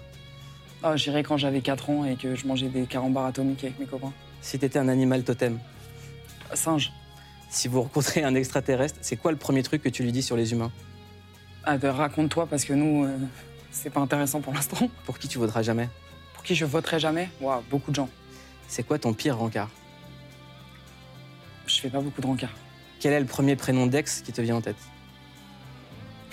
Ah, 0.83 0.95
J'irais 0.95 1.23
quand 1.23 1.37
j'avais 1.37 1.61
4 1.61 1.89
ans 1.89 2.05
et 2.05 2.15
que 2.15 2.35
je 2.35 2.45
mangeais 2.45 2.67
des 2.69 2.85
carambars 2.85 3.25
atomiques 3.25 3.63
avec 3.63 3.79
mes 3.79 3.87
copains. 3.87 4.13
Si 4.41 4.59
tu 4.59 4.65
étais 4.65 4.77
un 4.77 4.89
animal 4.89 5.23
totem? 5.23 5.57
Singe. 6.53 6.91
Si 7.49 7.67
vous 7.67 7.81
rencontrez 7.81 8.23
un 8.23 8.35
extraterrestre, 8.35 8.99
c'est 9.01 9.15
quoi 9.15 9.31
le 9.31 9.37
premier 9.37 9.63
truc 9.63 9.81
que 9.81 9.89
tu 9.89 10.03
lui 10.03 10.11
dis 10.11 10.21
sur 10.21 10.37
les 10.37 10.51
humains? 10.51 10.71
Ah, 11.63 11.77
ben, 11.77 11.91
raconte-toi 11.91 12.45
parce 12.45 12.65
que 12.65 12.73
nous, 12.73 13.05
euh, 13.05 13.17
c'est 13.71 13.89
pas 13.89 14.01
intéressant 14.01 14.39
pour 14.39 14.53
l'instant. 14.53 14.87
Pour 15.05 15.17
qui 15.17 15.27
tu 15.27 15.39
voudras 15.39 15.63
jamais? 15.63 15.89
Pour 16.43 16.47
qui 16.49 16.55
je 16.55 16.65
voterai 16.65 16.99
jamais 16.99 17.29
Waouh, 17.39 17.63
beaucoup 17.71 17.89
de 17.91 17.95
gens. 17.95 18.09
C'est 18.67 18.83
quoi 18.83 18.99
ton 18.99 19.13
pire 19.13 19.37
rencard? 19.37 19.69
Je 21.65 21.79
fais 21.79 21.89
pas 21.89 22.01
beaucoup 22.01 22.19
de 22.19 22.27
rencard. 22.27 22.49
Quel 22.99 23.13
est 23.13 23.19
le 23.21 23.25
premier 23.25 23.55
prénom 23.55 23.87
d'ex 23.87 24.19
qui 24.19 24.33
te 24.33 24.41
vient 24.41 24.57
en 24.57 24.61
tête? 24.61 24.75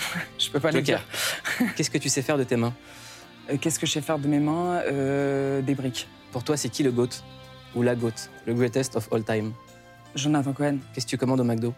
Je 0.41 0.51
peux 0.51 0.59
pas 0.59 0.73
le 0.73 0.83
dire. 0.83 1.01
Qu'est-ce 1.77 1.91
que 1.91 1.99
tu 1.99 2.09
sais 2.09 2.23
faire 2.23 2.39
de 2.39 2.43
tes 2.43 2.57
mains? 2.57 2.75
Euh, 3.53 3.57
Qu'est-ce 3.57 3.79
que 3.79 3.87
je 3.87 3.93
sais 3.93 4.01
faire 4.01 4.19
de 4.19 4.27
mes 4.27 4.41
mains? 4.41 4.81
Euh, 4.89 5.63
Des 5.63 5.77
briques. 5.77 6.09
Pour 6.33 6.43
toi, 6.43 6.57
c'est 6.57 6.71
qui 6.71 6.83
le 6.83 6.91
GOAT? 6.91 7.11
Ou 7.77 7.83
la 7.83 7.95
GOAT? 7.95 8.11
Le 8.47 8.55
greatest 8.55 8.97
of 8.97 9.09
all 9.13 9.23
time? 9.23 9.53
Jonathan 10.17 10.53
Cohen. 10.53 10.79
Qu'est-ce 10.93 11.07
que 11.07 11.11
tu 11.11 11.19
commandes 11.19 11.39
au 11.39 11.45
McDo? 11.45 11.73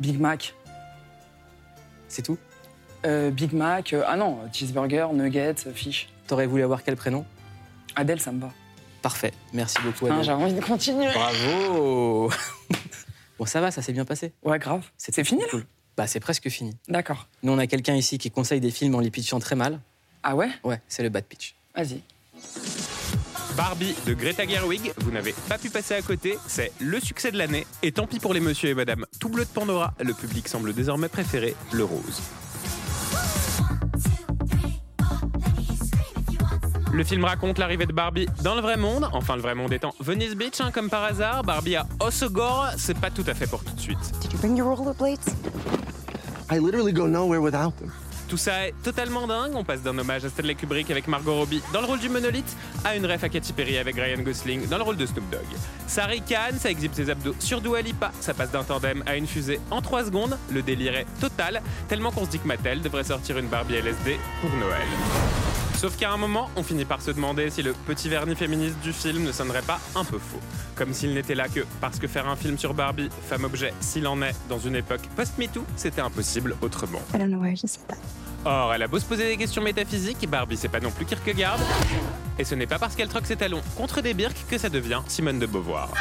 Big 0.00 0.18
Mac. 0.18 0.54
C'est 2.08 2.22
tout? 2.22 2.36
Euh, 3.06 3.30
Big 3.30 3.52
Mac. 3.52 3.94
ah 4.08 4.16
non, 4.16 4.38
cheeseburger, 4.52 5.06
nuggets, 5.12 5.54
fish. 5.72 6.08
T'aurais 6.26 6.46
voulu 6.46 6.64
avoir 6.64 6.82
quel 6.82 6.96
prénom? 6.96 7.24
Adèle, 7.96 8.20
ça 8.20 8.32
me 8.32 8.40
va. 8.40 8.52
Parfait. 9.02 9.32
Merci 9.52 9.78
beaucoup, 9.82 10.06
Putain, 10.06 10.14
Adèle. 10.14 10.24
J'ai 10.24 10.32
envie 10.32 10.54
de 10.54 10.60
continuer. 10.60 11.08
Bravo 11.12 12.30
Bon, 13.38 13.46
ça 13.46 13.60
va, 13.60 13.70
ça 13.70 13.80
s'est 13.80 13.92
bien 13.92 14.04
passé. 14.04 14.32
Ouais, 14.42 14.58
grave. 14.58 14.84
C'est 14.98 15.24
fini, 15.24 15.42
là. 15.52 15.60
Bah, 15.96 16.06
c'est 16.06 16.20
presque 16.20 16.48
fini. 16.48 16.76
D'accord. 16.88 17.26
Nous, 17.42 17.52
on 17.52 17.58
a 17.58 17.66
quelqu'un 17.66 17.94
ici 17.94 18.18
qui 18.18 18.30
conseille 18.30 18.60
des 18.60 18.70
films 18.70 18.94
en 18.94 19.00
les 19.00 19.10
pitchant 19.10 19.38
très 19.38 19.56
mal. 19.56 19.80
Ah 20.22 20.34
ouais? 20.36 20.50
Ouais, 20.62 20.80
c'est 20.88 21.02
le 21.02 21.08
bad 21.08 21.24
pitch. 21.24 21.54
Vas-y. 21.74 22.02
Barbie 23.56 23.94
de 24.06 24.14
Greta 24.14 24.46
Gerwig, 24.46 24.92
vous 24.98 25.10
n'avez 25.10 25.34
pas 25.48 25.58
pu 25.58 25.70
passer 25.70 25.94
à 25.94 26.02
côté, 26.02 26.38
c'est 26.46 26.72
le 26.80 27.00
succès 27.00 27.32
de 27.32 27.36
l'année. 27.38 27.66
Et 27.82 27.92
tant 27.92 28.06
pis 28.06 28.18
pour 28.18 28.32
les 28.32 28.40
monsieur 28.40 28.70
et 28.70 28.74
madame 28.74 29.04
tout 29.18 29.28
bleu 29.28 29.44
de 29.44 29.50
Pandora, 29.50 29.92
le 30.00 30.14
public 30.14 30.48
semble 30.48 30.72
désormais 30.72 31.08
préférer 31.08 31.54
le 31.72 31.84
rose. 31.84 32.22
Le 36.92 37.04
film 37.04 37.24
raconte 37.24 37.58
l'arrivée 37.58 37.86
de 37.86 37.92
Barbie 37.92 38.26
dans 38.42 38.56
le 38.56 38.60
vrai 38.60 38.76
monde, 38.76 39.08
enfin 39.12 39.36
le 39.36 39.42
vrai 39.42 39.54
monde 39.54 39.72
étant 39.72 39.94
Venice 40.00 40.34
Beach, 40.34 40.60
hein, 40.60 40.70
comme 40.72 40.90
par 40.90 41.04
hasard. 41.04 41.44
Barbie 41.44 41.76
à 41.76 41.86
Osogor, 42.00 42.70
c'est 42.76 42.98
pas 42.98 43.10
tout 43.10 43.24
à 43.28 43.34
fait 43.34 43.46
pour 43.46 43.62
tout 43.62 43.74
de 43.74 43.80
suite. 43.80 43.98
Did 44.20 44.32
you 44.32 44.38
bring 44.38 44.56
your 44.56 44.76
rollerblades? 44.76 45.20
I 46.50 46.58
literally 46.58 46.92
go 46.92 47.06
nowhere 47.06 47.40
without 47.40 47.76
them. 47.78 47.92
Tout 48.28 48.36
ça 48.36 48.66
est 48.66 48.74
totalement 48.82 49.26
dingue. 49.26 49.52
On 49.54 49.62
passe 49.64 49.82
d'un 49.82 49.96
hommage 49.98 50.24
à 50.24 50.28
Stanley 50.28 50.54
Kubrick 50.54 50.90
avec 50.90 51.06
Margot 51.06 51.34
Robbie 51.34 51.62
dans 51.72 51.80
le 51.80 51.86
rôle 51.86 52.00
du 52.00 52.08
monolithe 52.08 52.56
à 52.84 52.96
une 52.96 53.06
ref 53.06 53.22
à 53.22 53.28
Katy 53.28 53.52
Perry 53.52 53.78
avec 53.78 53.94
Ryan 53.96 54.22
Gosling 54.22 54.68
dans 54.68 54.76
le 54.76 54.84
rôle 54.84 54.96
de 54.96 55.06
Snoop 55.06 55.28
Dogg. 55.30 55.40
Ça 55.86 56.06
ricane, 56.06 56.58
ça 56.58 56.70
exhibe 56.70 56.92
ses 56.92 57.08
abdos 57.08 57.34
sur 57.38 57.60
Dua 57.60 57.82
Lipa, 57.82 58.10
ça 58.20 58.34
passe 58.34 58.50
d'un 58.50 58.64
tandem 58.64 59.02
à 59.06 59.16
une 59.16 59.26
fusée 59.26 59.60
en 59.70 59.80
3 59.80 60.06
secondes. 60.06 60.36
Le 60.52 60.62
délire 60.62 60.96
est 60.96 61.06
total, 61.20 61.62
tellement 61.88 62.10
qu'on 62.10 62.24
se 62.24 62.30
dit 62.30 62.38
que 62.40 62.48
Mattel 62.48 62.82
devrait 62.82 63.04
sortir 63.04 63.38
une 63.38 63.48
Barbie 63.48 63.74
LSD 63.74 64.18
pour 64.40 64.50
Noël. 64.56 65.39
Sauf 65.80 65.96
qu'à 65.96 66.12
un 66.12 66.18
moment, 66.18 66.50
on 66.56 66.62
finit 66.62 66.84
par 66.84 67.00
se 67.00 67.10
demander 67.10 67.48
si 67.48 67.62
le 67.62 67.72
petit 67.72 68.10
vernis 68.10 68.36
féministe 68.36 68.78
du 68.82 68.92
film 68.92 69.24
ne 69.24 69.32
sonnerait 69.32 69.62
pas 69.62 69.80
un 69.96 70.04
peu 70.04 70.18
faux. 70.18 70.40
Comme 70.74 70.92
s'il 70.92 71.14
n'était 71.14 71.34
là 71.34 71.48
que 71.48 71.60
parce 71.80 71.98
que 71.98 72.06
faire 72.06 72.28
un 72.28 72.36
film 72.36 72.58
sur 72.58 72.74
Barbie, 72.74 73.08
femme 73.26 73.44
objet, 73.44 73.72
s'il 73.80 74.06
en 74.06 74.20
est, 74.20 74.34
dans 74.50 74.58
une 74.58 74.76
époque 74.76 75.00
post-MeToo, 75.16 75.64
c'était 75.76 76.02
impossible 76.02 76.54
autrement. 76.60 77.00
I 77.14 77.18
don't 77.18 77.28
know. 77.30 77.42
Or, 78.44 78.74
elle 78.74 78.82
a 78.82 78.88
beau 78.88 78.98
se 78.98 79.06
poser 79.06 79.26
des 79.26 79.38
questions 79.38 79.62
métaphysiques, 79.62 80.28
Barbie 80.28 80.58
c'est 80.58 80.68
pas 80.68 80.80
non 80.80 80.90
plus 80.90 81.06
Kierkegaard. 81.06 81.58
Et 82.38 82.44
ce 82.44 82.54
n'est 82.54 82.66
pas 82.66 82.78
parce 82.78 82.94
qu'elle 82.94 83.08
troque 83.08 83.24
ses 83.24 83.36
talons 83.36 83.62
contre 83.74 84.02
des 84.02 84.12
birques 84.12 84.44
que 84.50 84.58
ça 84.58 84.68
devient 84.68 85.00
Simone 85.08 85.38
de 85.38 85.46
Beauvoir. 85.46 85.94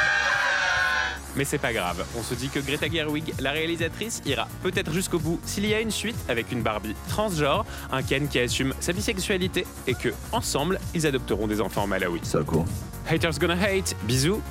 Mais 1.36 1.46
c'est 1.46 1.58
pas 1.58 1.74
grave, 1.74 2.06
on 2.18 2.24
se 2.24 2.34
dit 2.34 2.50
que 2.50 2.60
Greta 2.60 2.90
Gerwig, 2.90 3.34
la 3.40 3.52
réalisatrice, 3.52 4.22
ira 4.26 4.48
peut-être 4.64 4.92
jusqu'au 4.92 5.20
bout 5.20 5.40
s'il 5.46 5.66
y 5.66 5.74
a 5.74 5.80
une 5.80 5.92
suite 5.92 6.18
avec 6.28 6.52
une 6.52 6.62
Barbie 6.62 6.96
transgenre, 7.08 7.66
un 7.92 8.02
Ken 8.02 8.28
qui 8.28 8.40
assume 8.40 8.74
sa 8.80 8.94
bisexualité 8.94 9.66
et 9.88 9.94
que, 9.94 10.10
ensemble, 10.32 10.80
ils 10.94 11.06
adopteront 11.06 11.48
des 11.48 11.62
enfants 11.62 11.88
malawi. 11.88 12.20
Ça 12.24 12.44
quoi 12.44 12.66
Haters 13.08 13.40
gonna 13.40 13.56
hate, 13.56 13.96
bisous. 14.04 14.42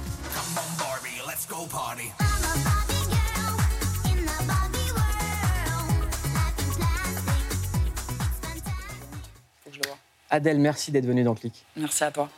Faut 9.65 9.71
que 9.71 9.75
je 9.75 9.81
le 9.81 9.89
vois. 9.89 9.99
Adèle, 10.31 10.59
merci 10.59 10.91
d'être 10.93 11.07
venue 11.07 11.23
dans 11.25 11.35
Click. 11.35 11.65
Merci 11.77 12.05
à 12.05 12.11
toi. 12.11 12.29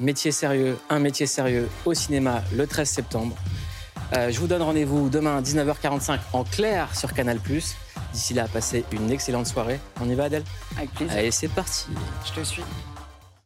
Métier 0.00 0.30
sérieux, 0.30 0.78
un 0.90 1.00
métier 1.00 1.26
sérieux 1.26 1.68
au 1.84 1.94
cinéma 1.94 2.42
le 2.54 2.66
13 2.66 2.88
septembre. 2.88 3.36
Euh, 4.14 4.30
je 4.30 4.40
vous 4.40 4.46
donne 4.46 4.62
rendez-vous 4.62 5.08
demain 5.10 5.36
à 5.38 5.42
19h45 5.42 6.18
en 6.32 6.44
clair 6.44 6.96
sur 6.96 7.12
Canal+. 7.12 7.38
D'ici 8.12 8.34
là, 8.34 8.46
passez 8.50 8.84
une 8.92 9.10
excellente 9.10 9.46
soirée. 9.46 9.80
On 10.00 10.08
y 10.08 10.14
va 10.14 10.24
Adèle? 10.24 10.44
Avec 10.76 10.92
plaisir. 10.92 11.16
Allez, 11.16 11.30
c'est 11.30 11.48
parti. 11.48 11.86
Je 12.26 12.40
te 12.40 12.44
suis. 12.44 12.62